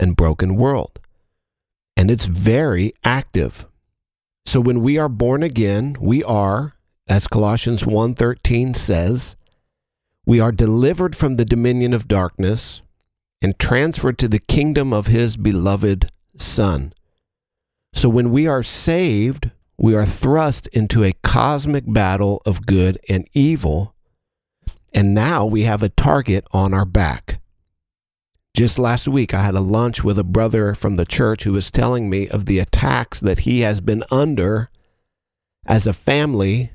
[0.00, 0.98] and broken world.
[1.98, 3.66] And it's very active.
[4.46, 6.72] So when we are born again, we are,
[7.06, 9.36] as Colossians 1:13 says,
[10.24, 12.80] we are delivered from the dominion of darkness
[13.42, 16.94] and transferred to the kingdom of his beloved son.
[17.92, 23.28] So when we are saved, we are thrust into a cosmic battle of good and
[23.34, 23.94] evil,
[24.92, 27.40] and now we have a target on our back.
[28.54, 31.70] Just last week, I had a lunch with a brother from the church who was
[31.70, 34.70] telling me of the attacks that he has been under
[35.66, 36.72] as a family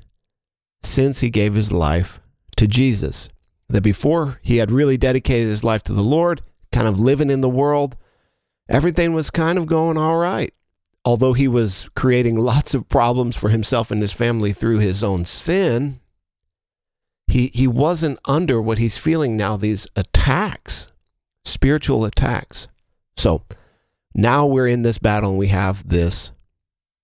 [0.82, 2.20] since he gave his life
[2.56, 3.28] to Jesus.
[3.68, 7.40] That before he had really dedicated his life to the Lord, kind of living in
[7.40, 7.96] the world,
[8.68, 10.54] everything was kind of going all right.
[11.04, 15.24] Although he was creating lots of problems for himself and his family through his own
[15.24, 16.00] sin,
[17.34, 20.88] he, he wasn't under what he's feeling now these attacks
[21.44, 22.68] spiritual attacks.
[23.16, 23.42] So
[24.14, 26.32] now we're in this battle and we have this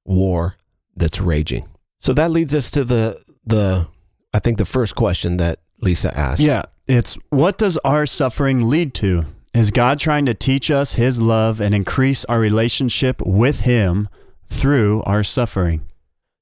[0.05, 0.57] war
[0.95, 1.69] that's raging.
[2.01, 3.89] So that leads us to the the
[4.33, 6.41] I think the first question that Lisa asked.
[6.41, 9.27] Yeah, it's what does our suffering lead to?
[9.53, 14.09] Is God trying to teach us his love and increase our relationship with him
[14.47, 15.83] through our suffering?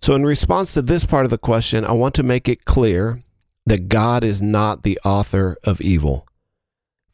[0.03, 3.22] So in response to this part of the question, I want to make it clear
[3.68, 6.26] that God is not the author of evil.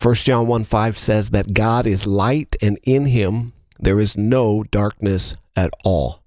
[0.01, 4.63] 1 John 1 5 says that God is light and in him there is no
[4.65, 6.23] darkness at all.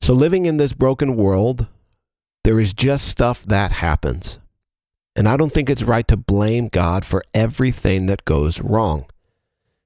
[0.00, 1.68] So, living in this broken world,
[2.42, 4.38] there is just stuff that happens.
[5.16, 9.06] And I don't think it's right to blame God for everything that goes wrong.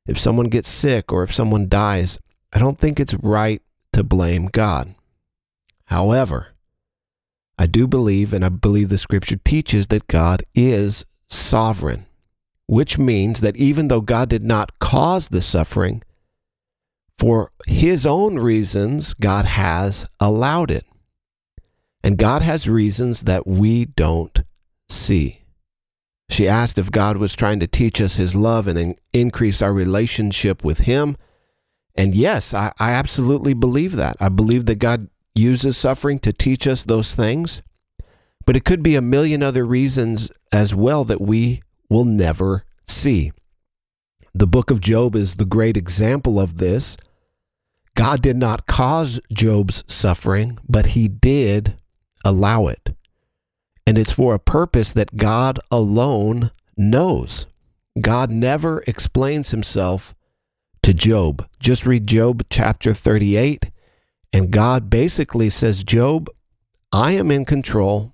[0.07, 2.19] If someone gets sick or if someone dies,
[2.53, 4.95] I don't think it's right to blame God.
[5.87, 6.49] However,
[7.59, 12.07] I do believe, and I believe the scripture teaches that God is sovereign
[12.69, 16.03] which means that even though God did not cause the suffering,
[17.19, 20.85] for his own reasons, God has allowed it.
[22.05, 24.45] And God has reasons that we don't
[24.89, 25.43] see.
[26.31, 29.73] She asked if God was trying to teach us his love and in- increase our
[29.73, 31.17] relationship with him.
[31.95, 34.17] And yes, I, I absolutely believe that.
[34.21, 37.63] I believe that God uses suffering to teach us those things.
[38.45, 43.33] But it could be a million other reasons as well that we will never see.
[44.35, 46.97] The book of Job is the great example of this.
[47.95, 51.77] God did not cause Job's suffering, but he did
[52.25, 52.95] allow it.
[53.87, 57.47] And it's for a purpose that God alone knows.
[58.01, 60.15] God never explains himself
[60.83, 61.49] to Job.
[61.59, 63.71] Just read Job chapter 38,
[64.33, 66.29] and God basically says, Job,
[66.93, 68.13] I am in control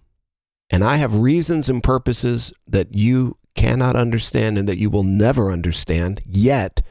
[0.70, 5.50] And I have reasons and purposes that you cannot understand and that you will never
[5.50, 6.20] understand.
[6.26, 6.82] Yet,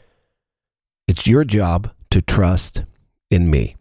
[1.08, 2.84] it's your job to trust
[3.30, 3.76] in me.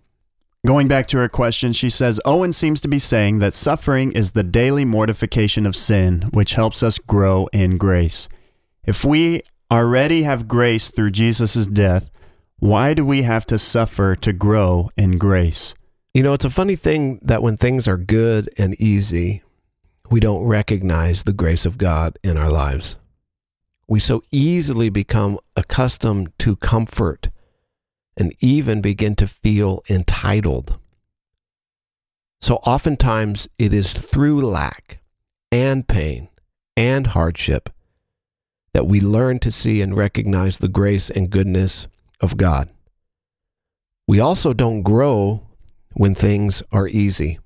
[0.66, 4.32] Going back to her question, she says Owen seems to be saying that suffering is
[4.32, 8.28] the daily mortification of sin, which helps us grow in grace.
[8.84, 12.10] If we already have grace through Jesus' death,
[12.62, 15.74] why do we have to suffer to grow in grace?
[16.14, 19.42] You know, it's a funny thing that when things are good and easy,
[20.12, 22.94] we don't recognize the grace of God in our lives.
[23.88, 27.30] We so easily become accustomed to comfort
[28.16, 30.78] and even begin to feel entitled.
[32.40, 35.00] So oftentimes it is through lack
[35.50, 36.28] and pain
[36.76, 37.70] and hardship
[38.72, 41.88] that we learn to see and recognize the grace and goodness
[42.22, 42.70] of God.
[44.08, 45.46] We also don't grow
[45.94, 47.38] when things are easy.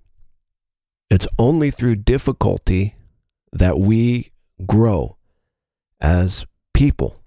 [1.11, 2.97] It's only through difficulty
[3.53, 4.31] that we
[4.65, 5.17] grow
[6.01, 7.23] as people.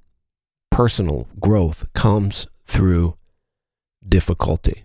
[0.72, 3.18] Personal growth comes through
[4.08, 4.84] difficulty.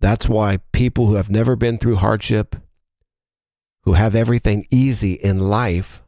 [0.00, 2.56] That's why people who have never been through hardship,
[3.82, 6.02] who have everything easy in life,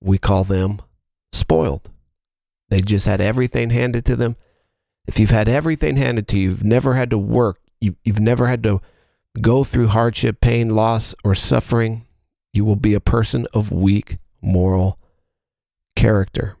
[0.00, 0.80] we call them
[1.32, 1.90] spoiled.
[2.68, 4.36] They just had everything handed to them.
[5.06, 8.46] If you've had everything handed to you, you've never had to work, you've, you've never
[8.46, 8.80] had to
[9.40, 12.06] go through hardship, pain, loss, or suffering,
[12.52, 14.98] you will be a person of weak moral
[15.96, 16.56] character.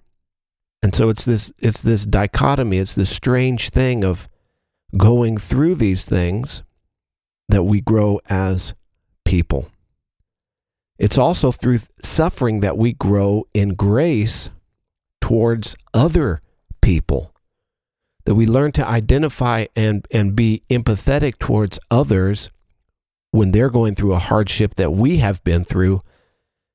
[0.82, 4.28] And so it's this it's this dichotomy, it's this strange thing of
[4.96, 6.62] going through these things
[7.48, 8.74] that we grow as
[9.24, 9.68] people.
[10.98, 14.50] It's also through suffering that we grow in grace
[15.20, 16.40] towards other
[16.80, 17.34] people,
[18.24, 22.50] that we learn to identify and, and be empathetic towards others
[23.30, 26.00] when they're going through a hardship that we have been through.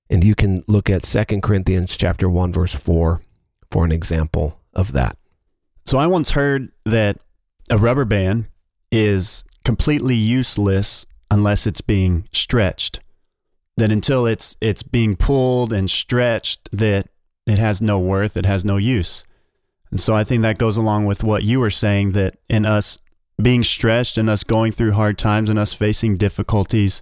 [0.10, 3.21] And you can look at 2 Corinthians chapter 1 verse 4
[3.71, 5.17] for an example of that.
[5.86, 7.17] So I once heard that
[7.69, 8.47] a rubber band
[8.91, 13.01] is completely useless unless it's being stretched.
[13.77, 17.10] That until it's it's being pulled and stretched that
[17.45, 19.23] it has no worth, it has no use.
[19.91, 22.97] And so I think that goes along with what you were saying that in us
[23.41, 27.02] being stretched and us going through hard times and us facing difficulties,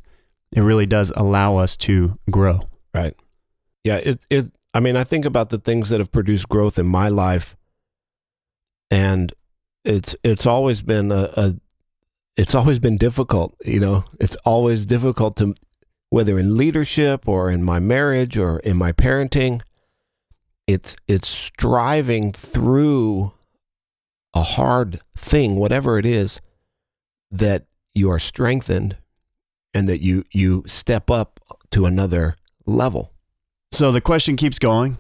[0.52, 2.62] it really does allow us to grow.
[2.94, 3.14] Right.
[3.84, 6.86] Yeah, it it I mean, I think about the things that have produced growth in
[6.86, 7.56] my life
[8.92, 9.34] and
[9.84, 11.56] it's it's always been a, a
[12.38, 14.06] it's always been difficult, you know.
[14.20, 15.56] It's always difficult to
[16.10, 19.62] whether in leadership or in my marriage or in my parenting,
[20.68, 23.34] it's it's striving through
[24.34, 26.42] a hard thing, whatever it is,
[27.32, 28.98] that you are strengthened
[29.74, 31.40] and that you you step up
[31.72, 33.12] to another level.
[33.72, 34.98] So the question keeps going.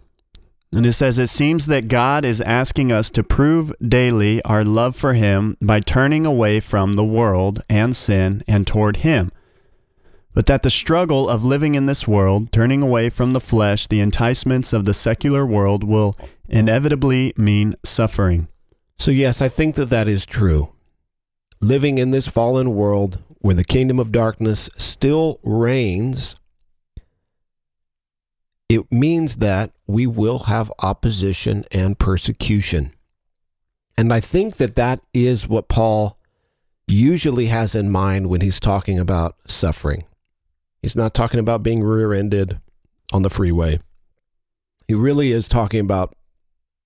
[0.73, 4.95] And it says, It seems that God is asking us to prove daily our love
[4.95, 9.31] for Him by turning away from the world and sin and toward Him.
[10.35, 14.01] But that the struggle of living in this world, turning away from the flesh, the
[14.01, 16.17] enticements of the secular world, will
[16.47, 18.49] inevitably mean suffering.
[18.97, 20.73] So, yes, I think that that is true.
[21.61, 26.35] Living in this fallen world where the kingdom of darkness still reigns
[28.67, 32.93] it means that we will have opposition and persecution.
[33.97, 36.17] And I think that that is what Paul
[36.87, 40.03] usually has in mind when he's talking about suffering.
[40.85, 42.59] He's not talking about being rear ended
[43.11, 43.79] on the freeway.
[44.87, 46.15] He really is talking about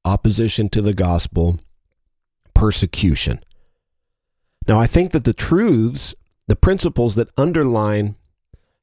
[0.06, 1.60] opposition to the gospel,
[2.54, 3.42] persecution.
[4.70, 6.16] Now, I think that the truths,
[6.48, 8.16] the principles that underline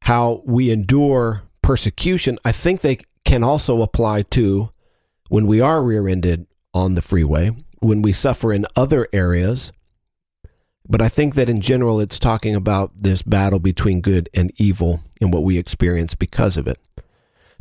[0.02, 4.68] how we endure persecution, I think they can also apply to
[5.30, 9.72] when we are rear ended on the freeway, when we suffer in other areas.
[10.88, 15.00] But I think that in general, it's talking about this battle between good and evil
[15.20, 16.78] and what we experience because of it.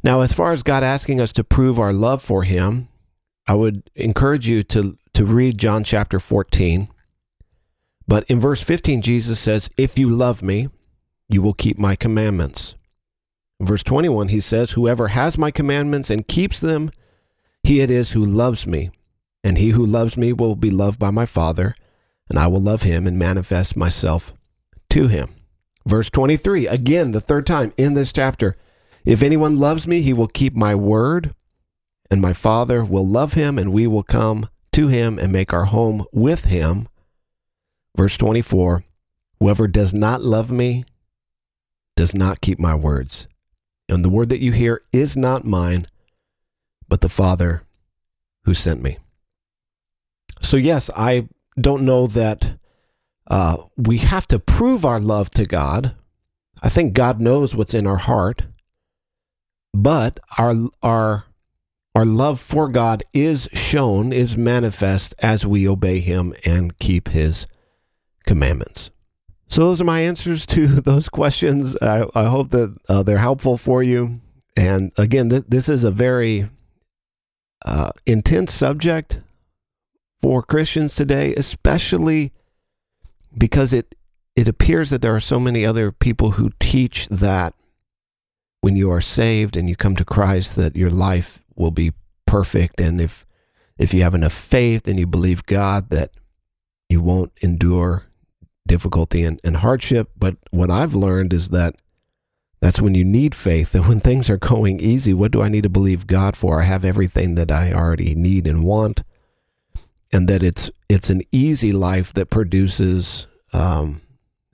[0.03, 2.87] Now, as far as God asking us to prove our love for Him,
[3.47, 6.89] I would encourage you to, to read John chapter 14.
[8.07, 10.69] But in verse 15, Jesus says, If you love me,
[11.27, 12.75] you will keep my commandments.
[13.59, 16.91] Verse 21, he says, Whoever has my commandments and keeps them,
[17.63, 18.91] he it is who loves me.
[19.43, 21.75] And he who loves me will be loved by my Father,
[22.29, 24.33] and I will love him and manifest myself
[24.89, 25.35] to him.
[25.85, 28.57] Verse 23, again, the third time in this chapter
[29.05, 31.35] If anyone loves me, he will keep my word,
[32.09, 35.65] and my Father will love him, and we will come to him and make our
[35.65, 36.87] home with him.
[37.95, 38.83] Verse 24,
[39.39, 40.85] Whoever does not love me
[41.95, 43.27] does not keep my words
[43.87, 45.87] And the word that you hear is not mine,
[46.89, 47.63] but the Father
[48.43, 48.97] who sent me.
[50.41, 51.27] So, yes, I
[51.59, 52.57] don't know that
[53.27, 55.95] uh, we have to prove our love to God.
[56.61, 58.43] I think God knows what's in our heart,
[59.73, 61.25] but our our
[61.93, 67.47] our love for God is shown, is manifest as we obey Him and keep His
[68.25, 68.91] commandments.
[69.47, 71.77] So those are my answers to those questions.
[71.81, 74.19] I, I hope that uh, they're helpful for you.
[74.57, 76.49] And again, th- this is a very
[77.63, 79.19] uh, intense subject
[80.25, 82.33] for Christians today, especially
[83.37, 83.93] because it
[84.35, 87.53] it appears that there are so many other people who teach that
[88.61, 91.91] when you are saved and you come to Christ that your life will be
[92.25, 92.81] perfect.
[92.81, 93.27] And if
[93.77, 96.09] if you have enough faith and you believe God that
[96.89, 98.05] you won't endure
[98.67, 100.09] difficulty and, and hardship.
[100.17, 101.75] But what I've learned is that
[102.61, 103.75] that's when you need faith.
[103.75, 106.61] And when things are going easy what do I need to believe God for?
[106.61, 109.03] I have everything that I already need and want
[110.11, 114.01] and that it's it's an easy life that produces um,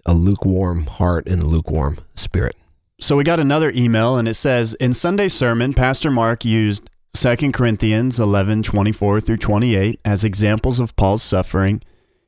[0.05, 2.55] a lukewarm heart and a lukewarm spirit.
[2.99, 7.51] So we got another email, and it says In Sunday's sermon, Pastor Mark used 2
[7.51, 11.81] Corinthians 11 24 through 28 as examples of Paul's suffering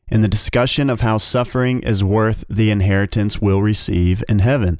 [0.09, 4.79] in the discussion of how suffering is worth the inheritance we'll receive in heaven.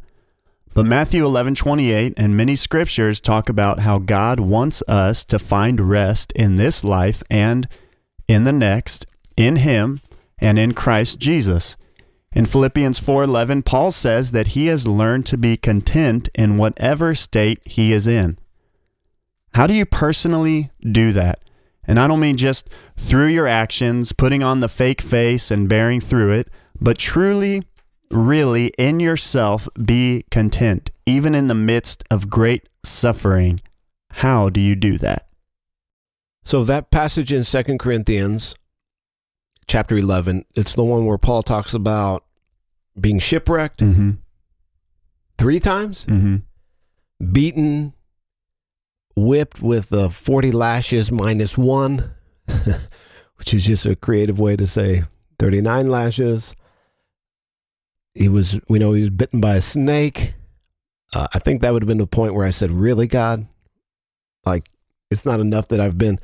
[0.73, 5.79] But Matthew 11 28 and many scriptures talk about how God wants us to find
[5.79, 7.67] rest in this life and
[8.28, 9.05] in the next,
[9.36, 10.01] in Him
[10.39, 11.76] and in Christ Jesus.
[12.34, 17.59] In Philippians 4:11, Paul says that he has learned to be content in whatever state
[17.65, 18.38] he is in.
[19.53, 21.39] How do you personally do that?
[21.86, 25.99] And I don't mean just through your actions, putting on the fake face and bearing
[25.99, 26.49] through it,
[26.80, 27.63] but truly,
[28.09, 33.61] really in yourself be content, even in the midst of great suffering.
[34.11, 35.28] How do you do that?
[36.43, 38.55] So that passage in Second Corinthians
[39.67, 42.25] chapter 11, it's the one where Paul talks about
[42.99, 44.11] being shipwrecked Mm-hmm.
[45.37, 47.31] three times, Mm-hmm.
[47.31, 47.93] beaten,
[49.15, 52.11] whipped with the 40 lashes minus one,
[53.37, 55.03] which is just a creative way to say
[55.39, 56.55] 39 lashes.
[58.15, 60.35] He was, we know he was bitten by a snake.
[61.13, 63.47] Uh, I think that would have been the point where I said, Really, God?
[64.45, 64.67] Like,
[65.14, 66.20] it's not enough that I've been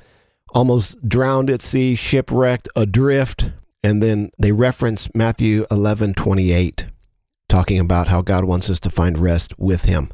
[0.54, 3.52] almost drowned at sea, shipwrecked, adrift.
[3.82, 6.88] And then they reference Matthew 11 28,
[7.48, 10.12] talking about how God wants us to find rest with Him.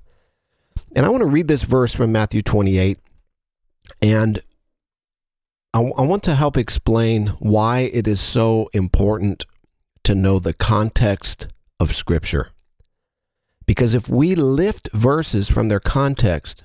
[0.95, 2.99] And I want to read this verse from Matthew 28.
[4.01, 4.39] And
[5.73, 9.45] I, I want to help explain why it is so important
[10.03, 11.47] to know the context
[11.79, 12.51] of Scripture.
[13.65, 16.63] Because if we lift verses from their context,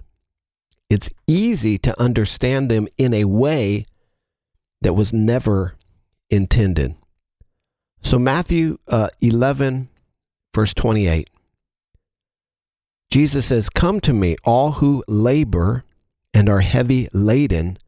[0.90, 3.84] it's easy to understand them in a way
[4.82, 5.76] that was never
[6.28, 6.96] intended.
[8.02, 9.88] So, Matthew uh, 11,
[10.54, 11.30] verse 28,
[13.10, 15.84] Jesus says, Come to me, all who labor
[16.34, 17.78] and are heavy laden,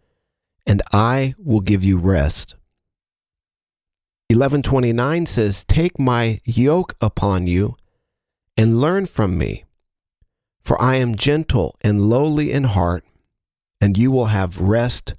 [0.67, 2.55] and I will give you rest.
[4.29, 7.77] 1129 says, Take my yoke upon you
[8.57, 9.65] and learn from me,
[10.65, 13.05] for I am gentle and lowly in heart,
[13.81, 15.15] and you will have rest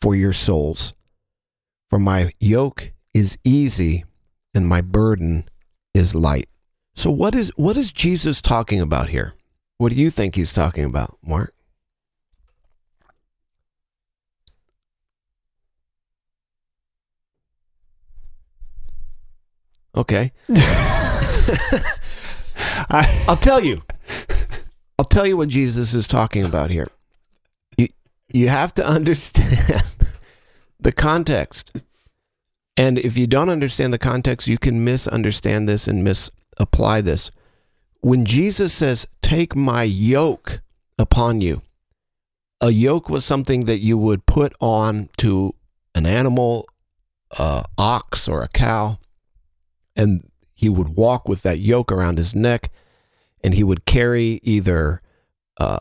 [0.00, 0.92] for your souls.
[1.88, 4.04] For my yoke is easy
[4.54, 5.48] and my burden
[5.94, 6.48] is light.
[6.94, 9.34] So what is what is Jesus talking about here?
[9.78, 11.54] What do you think he's talking about, Mark?
[19.94, 20.32] Okay.
[22.90, 23.82] I, I'll tell you.
[24.98, 26.88] I'll tell you what Jesus is talking about here.
[27.76, 27.88] You
[28.32, 29.84] you have to understand
[30.80, 31.80] the context.
[32.76, 37.30] And if you don't understand the context, you can misunderstand this and misapply this.
[38.00, 40.60] When Jesus says, "Take my yoke
[40.98, 41.62] upon you,"
[42.60, 45.54] a yoke was something that you would put on to
[45.94, 46.66] an animal,
[47.30, 48.98] a ox or a cow,
[49.94, 52.70] and he would walk with that yoke around his neck
[53.42, 55.02] and he would carry either
[55.58, 55.78] uh,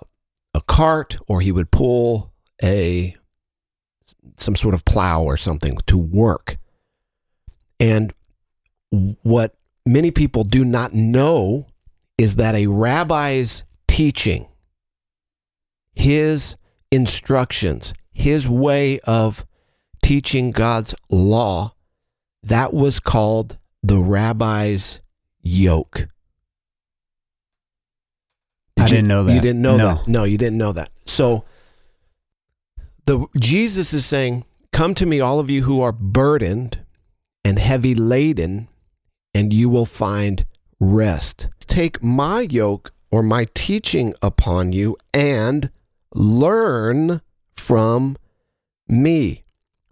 [0.53, 2.33] a cart or he would pull
[2.63, 3.15] a
[4.37, 6.57] some sort of plow or something to work.
[7.79, 8.13] And
[8.89, 9.55] what
[9.85, 11.67] many people do not know
[12.17, 14.47] is that a rabbi's teaching,
[15.93, 16.55] his
[16.91, 19.45] instructions, his way of
[20.03, 21.73] teaching God's law,
[22.43, 24.99] that was called the rabbi's
[25.41, 26.07] yoke.
[28.77, 29.33] I you, didn't know that.
[29.33, 29.95] You didn't know No.
[29.95, 30.07] that.
[30.07, 30.91] No, you didn't know that.
[31.05, 31.43] So
[33.05, 36.79] the Jesus is saying, "Come to me, all of you who are burdened
[37.43, 38.67] and heavy laden,
[39.33, 40.45] and you will find
[40.79, 41.47] rest.
[41.65, 45.69] Take my yoke or my teaching upon you and
[46.13, 47.21] learn
[47.55, 48.17] from
[48.87, 49.43] me."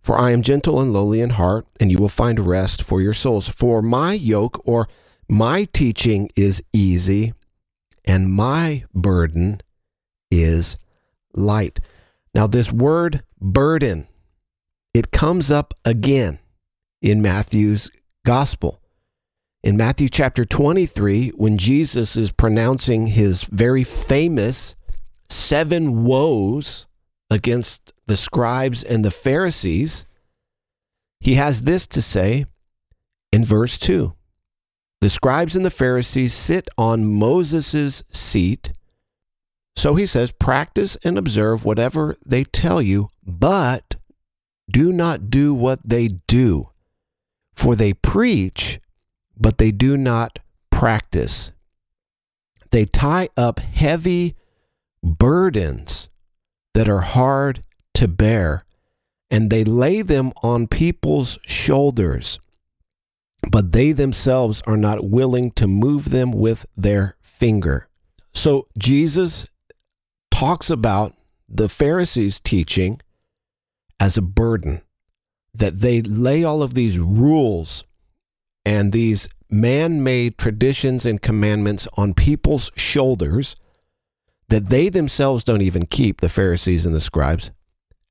[0.02, 3.14] For I am gentle and lowly in heart, and you will find rest for your
[3.14, 3.48] souls.
[3.50, 4.88] For my yoke or
[5.28, 7.34] my teaching is easy,
[8.06, 9.62] and my burden
[10.32, 10.78] is
[11.34, 11.80] light.
[12.34, 14.08] Now, this word burden,
[14.94, 16.40] it comes up again
[17.02, 17.90] in Matthew's
[18.26, 18.82] gospel.
[19.64, 24.76] In Matthew chapter 23, when Jesus is pronouncing his very famous
[25.30, 26.88] seven woes
[27.32, 30.06] against the scribes and the Pharisees,
[31.20, 32.46] he has this to say
[33.32, 34.14] in verse 2
[35.02, 38.72] The scribes and the Pharisees sit on Moses' seat.
[39.76, 43.96] So he says, Practice and observe whatever they tell you, but
[44.72, 46.70] do not do what they do.
[47.56, 48.80] For they preach,
[49.38, 50.40] but they do not
[50.72, 51.52] practice.
[52.72, 54.36] They tie up heavy
[55.04, 56.10] burdens
[56.74, 57.62] that are hard
[57.94, 58.66] to bear,
[59.30, 62.40] and they lay them on people's shoulders,
[63.52, 67.88] but they themselves are not willing to move them with their finger.
[68.34, 69.48] So Jesus
[70.32, 71.14] talks about
[71.48, 73.02] the Pharisees' teaching
[74.00, 74.82] as a burden,
[75.54, 77.84] that they lay all of these rules
[78.66, 83.56] and these man made traditions and commandments on people's shoulders
[84.50, 87.52] that they themselves don't even keep, the Pharisees and the scribes,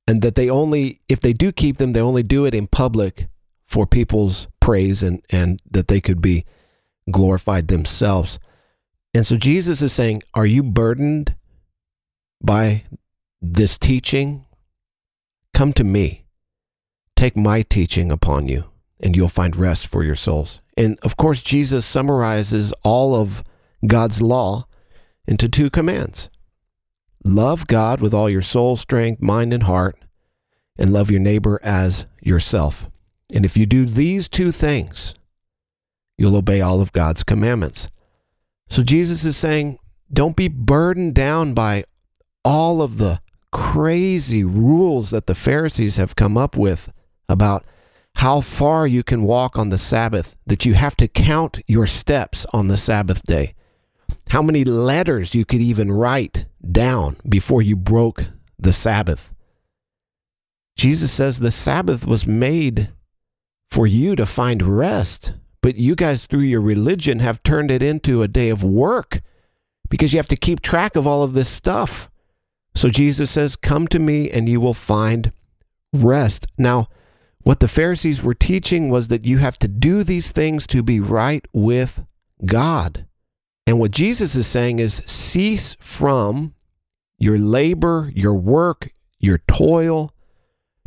[0.07, 3.28] and that they only, if they do keep them, they only do it in public
[3.66, 6.47] for people's praise and, and that they could be
[7.11, 8.39] glorified themselves.
[9.12, 11.37] And so Jesus is saying, Are you burdened
[12.43, 12.85] by
[13.43, 14.47] this teaching?
[15.53, 16.25] Come to me.
[17.15, 18.65] Take my teaching upon you,
[19.01, 20.62] and you'll find rest for your souls.
[20.79, 23.45] And of course, Jesus summarizes all of
[23.87, 24.67] God's law
[25.29, 26.31] into two commands
[27.23, 29.99] love God with all your soul, strength, mind, and heart,
[30.79, 32.91] and love your neighbor as yourself.
[33.33, 35.14] And if you do these two things,
[36.18, 37.91] you'll obey all of God's commandments.
[38.68, 39.79] So Jesus is saying,
[40.12, 41.85] don't be burdened down by
[42.45, 43.20] all of the
[43.51, 46.93] crazy rules that the Pharisees have come up with
[47.29, 47.64] about
[48.16, 52.47] how far you can walk on the Sabbath, that you have to count your steps
[52.53, 53.55] on the Sabbath day,
[54.29, 58.27] how many letters you could even write down before you broke
[58.59, 59.35] the Sabbath.
[60.77, 62.91] Jesus says the Sabbath was made
[63.71, 68.23] for you to find rest, but you guys, through your religion, have turned it into
[68.23, 69.21] a day of work
[69.89, 72.11] because you have to keep track of all of this stuff.
[72.75, 75.33] So Jesus says, Come to me and you will find
[75.93, 76.47] rest.
[76.59, 76.89] Now,
[77.43, 80.99] what the Pharisees were teaching was that you have to do these things to be
[80.99, 82.05] right with
[82.45, 83.07] God.
[83.67, 86.55] And what Jesus is saying is cease from
[87.19, 90.12] your labor, your work, your toil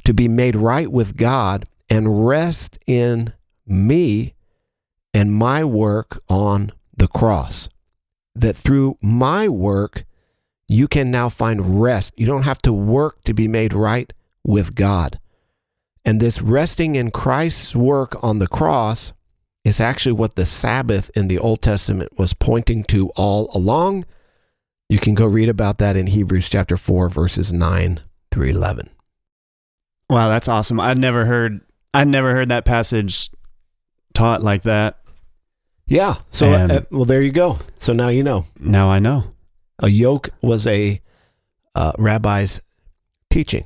[0.03, 3.33] to be made right with God and rest in
[3.65, 4.33] me
[5.13, 7.69] and my work on the cross.
[8.35, 10.05] That through my work,
[10.67, 12.13] you can now find rest.
[12.17, 14.11] You don't have to work to be made right
[14.43, 15.19] with God.
[16.05, 19.11] And this resting in Christ's work on the cross
[19.65, 24.05] is actually what the Sabbath in the Old Testament was pointing to all along.
[24.87, 27.99] You can go read about that in Hebrews chapter 4, verses 9
[28.31, 28.89] through 11.
[30.09, 30.79] Wow, that's awesome.
[30.79, 31.59] I'd never heard
[31.93, 33.29] I'd never heard that passage
[34.13, 34.99] taught like that.
[35.85, 36.15] Yeah.
[36.31, 37.59] So, And- uh, well, there you go.
[37.77, 38.47] So now you know.
[38.59, 39.33] Now I know.
[39.79, 41.01] A yoke was a
[41.75, 42.61] uh, rabbi's
[43.29, 43.65] teaching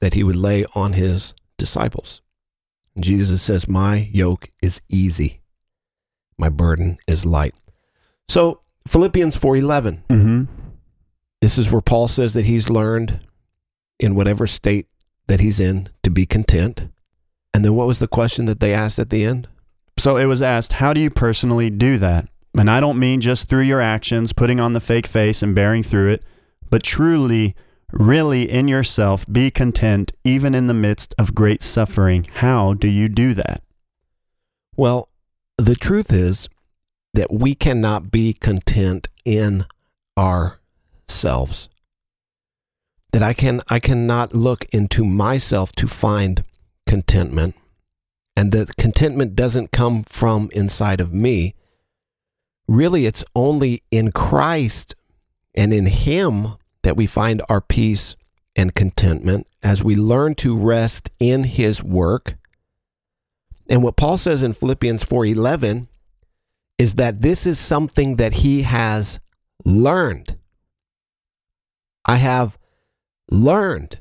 [0.00, 2.20] that he would lay on his disciples.
[2.98, 5.40] Jesus says, My yoke is easy,
[6.36, 7.54] my burden is light.
[8.28, 10.02] So Philippians 4:11.
[10.08, 10.44] Mm-hmm.
[11.40, 13.20] This is where Paul says that he's learned
[14.00, 14.86] in whatever state
[15.28, 16.88] that he's in to be content.
[17.54, 19.48] And then what was the question that they asked at the end?
[19.96, 22.28] So it was asked, how do you personally do that?
[22.58, 25.82] And I don't mean just through your actions, putting on the fake face and bearing
[25.82, 26.24] through it,
[26.68, 27.54] but truly,
[27.92, 32.26] really in yourself, be content even in the midst of great suffering.
[32.34, 33.62] How do you do that?
[34.76, 35.08] Well,
[35.56, 36.48] the truth is
[37.12, 39.66] that we cannot be content in
[40.18, 41.68] ourselves.
[43.12, 46.42] That I can I cannot look into myself to find
[46.86, 47.54] contentment.
[48.36, 51.54] And that contentment doesn't come from inside of me.
[52.66, 54.94] Really, it's only in Christ
[55.54, 58.16] and in Him that we find our peace
[58.56, 62.36] and contentment as we learn to rest in His work.
[63.68, 65.88] And what Paul says in Philippians 4:11
[66.78, 69.20] is that this is something that he has
[69.64, 70.36] learned.
[72.04, 72.58] I have
[73.30, 74.00] learned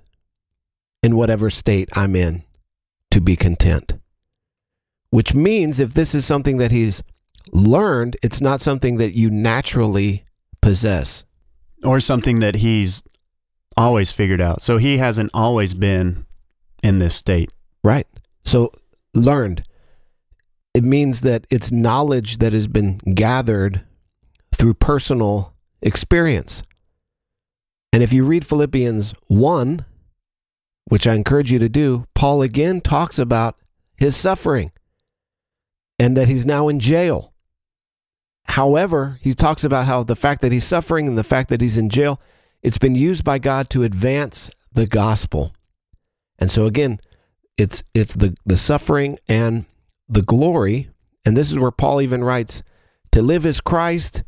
[1.02, 2.44] in whatever state I'm in
[3.14, 3.94] to be content.
[5.12, 7.04] Which means if this is something that he's
[7.52, 10.26] learned, it's not something that you naturally
[10.62, 11.24] possess.
[11.84, 13.04] Or something that he's
[13.78, 14.64] always figured out.
[14.64, 16.26] So he hasn't always been
[16.82, 17.52] in this state.
[17.84, 18.08] Right.
[18.46, 18.72] So
[19.14, 19.64] learned.
[20.74, 23.84] It means that it's knowledge that has been gathered
[24.56, 25.54] through personal
[25.84, 26.64] experience.
[27.92, 29.86] And if you read Philippians 1,
[30.86, 33.58] which I encourage you to do, Paul again talks about
[33.96, 34.72] his suffering
[36.00, 37.34] and that he's now in jail.
[38.46, 41.78] However, he talks about how the fact that he's suffering and the fact that he's
[41.78, 42.20] in jail,
[42.62, 45.54] it's been used by God to advance the gospel.
[46.40, 47.00] And so again,
[47.58, 49.66] it's it's the the suffering and
[50.10, 50.90] the glory,
[51.26, 52.64] and this is where Paul even writes,
[53.12, 54.24] to live is Christ,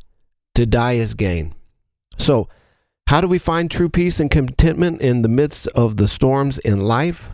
[0.53, 1.55] to die is gain.
[2.17, 2.47] So,
[3.07, 6.81] how do we find true peace and contentment in the midst of the storms in
[6.81, 7.29] life?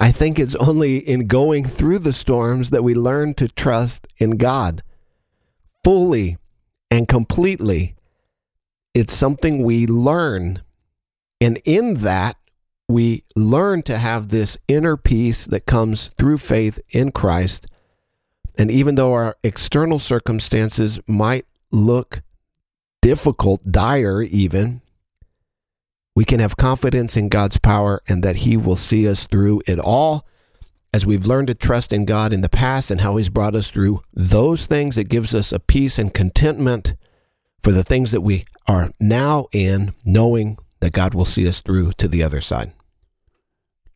[0.00, 4.36] I think it's only in going through the storms that we learn to trust in
[4.36, 4.82] God
[5.84, 6.36] fully
[6.90, 7.96] and completely.
[8.94, 10.62] It's something we learn.
[11.40, 12.36] And in that,
[12.88, 17.66] we learn to have this inner peace that comes through faith in Christ.
[18.58, 22.22] And even though our external circumstances might look
[23.02, 24.82] difficult, dire even,
[26.18, 29.78] we can have confidence in God's power and that He will see us through it
[29.78, 30.26] all.
[30.92, 33.70] As we've learned to trust in God in the past and how He's brought us
[33.70, 36.94] through those things, it gives us a peace and contentment
[37.62, 41.92] for the things that we are now in, knowing that God will see us through
[41.98, 42.72] to the other side.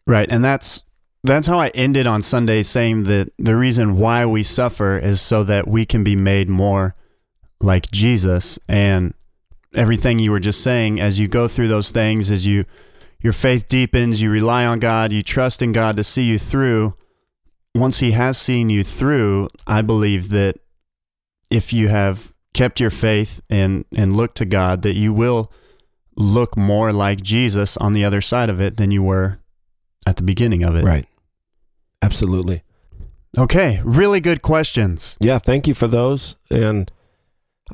[0.06, 0.30] Right.
[0.30, 0.84] And that's
[1.24, 5.42] that's how I ended on Sunday saying that the reason why we suffer is so
[5.42, 6.94] that we can be made more
[7.60, 9.12] like Jesus and
[9.74, 12.64] everything you were just saying as you go through those things as you
[13.20, 16.94] your faith deepens, you rely on God, you trust in God to see you through.
[17.72, 20.56] Once he has seen you through, I believe that
[21.48, 25.50] if you have kept your faith and and looked to God that you will
[26.16, 29.38] look more like Jesus on the other side of it than you were
[30.06, 30.84] at the beginning of it.
[30.84, 31.06] Right.
[32.02, 32.62] Absolutely.
[33.38, 35.16] Okay, really good questions.
[35.20, 36.36] Yeah, thank you for those.
[36.50, 36.90] And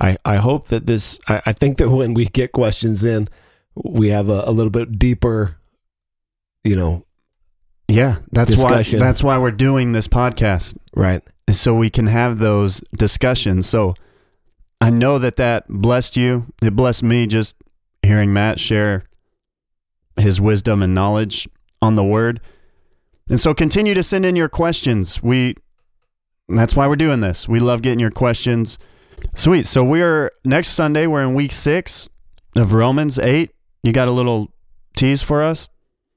[0.00, 3.28] I, I hope that this, I, I think that when we get questions in,
[3.74, 5.56] we have a, a little bit deeper,
[6.64, 7.02] you know,
[7.88, 9.00] Yeah, that's Discussion.
[9.00, 11.22] why that's why we're doing this podcast right.
[11.50, 13.68] so we can have those discussions.
[13.68, 13.94] So
[14.80, 16.46] I know that that blessed you.
[16.62, 17.56] It blessed me just
[18.02, 19.04] hearing Matt share
[20.16, 21.48] his wisdom and knowledge
[21.80, 22.40] on the word.
[23.30, 25.22] And so continue to send in your questions.
[25.22, 25.54] We
[26.48, 27.48] that's why we're doing this.
[27.48, 28.78] We love getting your questions.
[29.34, 29.66] Sweet.
[29.66, 32.08] So we're next Sunday we're in week 6
[32.56, 33.50] of Romans 8.
[33.82, 34.52] You got a little
[34.96, 35.68] tease for us?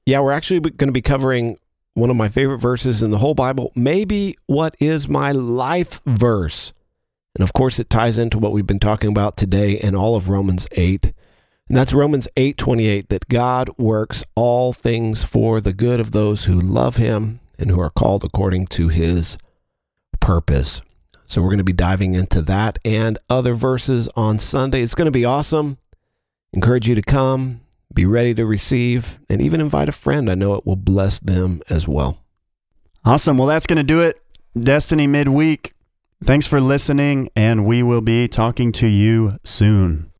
[0.06, 1.58] Yeah, we're actually going to be covering
[1.94, 6.72] one of my favorite verses in the whole Bible, maybe what is my life verse.
[7.34, 10.28] And of course, it ties into what we've been talking about today and all of
[10.28, 11.12] Romans 8.
[11.68, 16.58] And that's Romans 8:28 that God works all things for the good of those who
[16.58, 19.38] love him and who are called according to his
[20.20, 20.82] purpose.
[21.32, 24.82] So we're going to be diving into that and other verses on Sunday.
[24.82, 25.78] It's going to be awesome.
[26.52, 27.62] Encourage you to come,
[27.94, 30.28] be ready to receive, and even invite a friend.
[30.28, 32.18] I know it will bless them as well.
[33.02, 33.38] Awesome.
[33.38, 34.20] Well, that's going to do it.
[34.54, 35.72] Destiny midweek.
[36.22, 40.11] Thanks for listening, and we will be talking to you soon.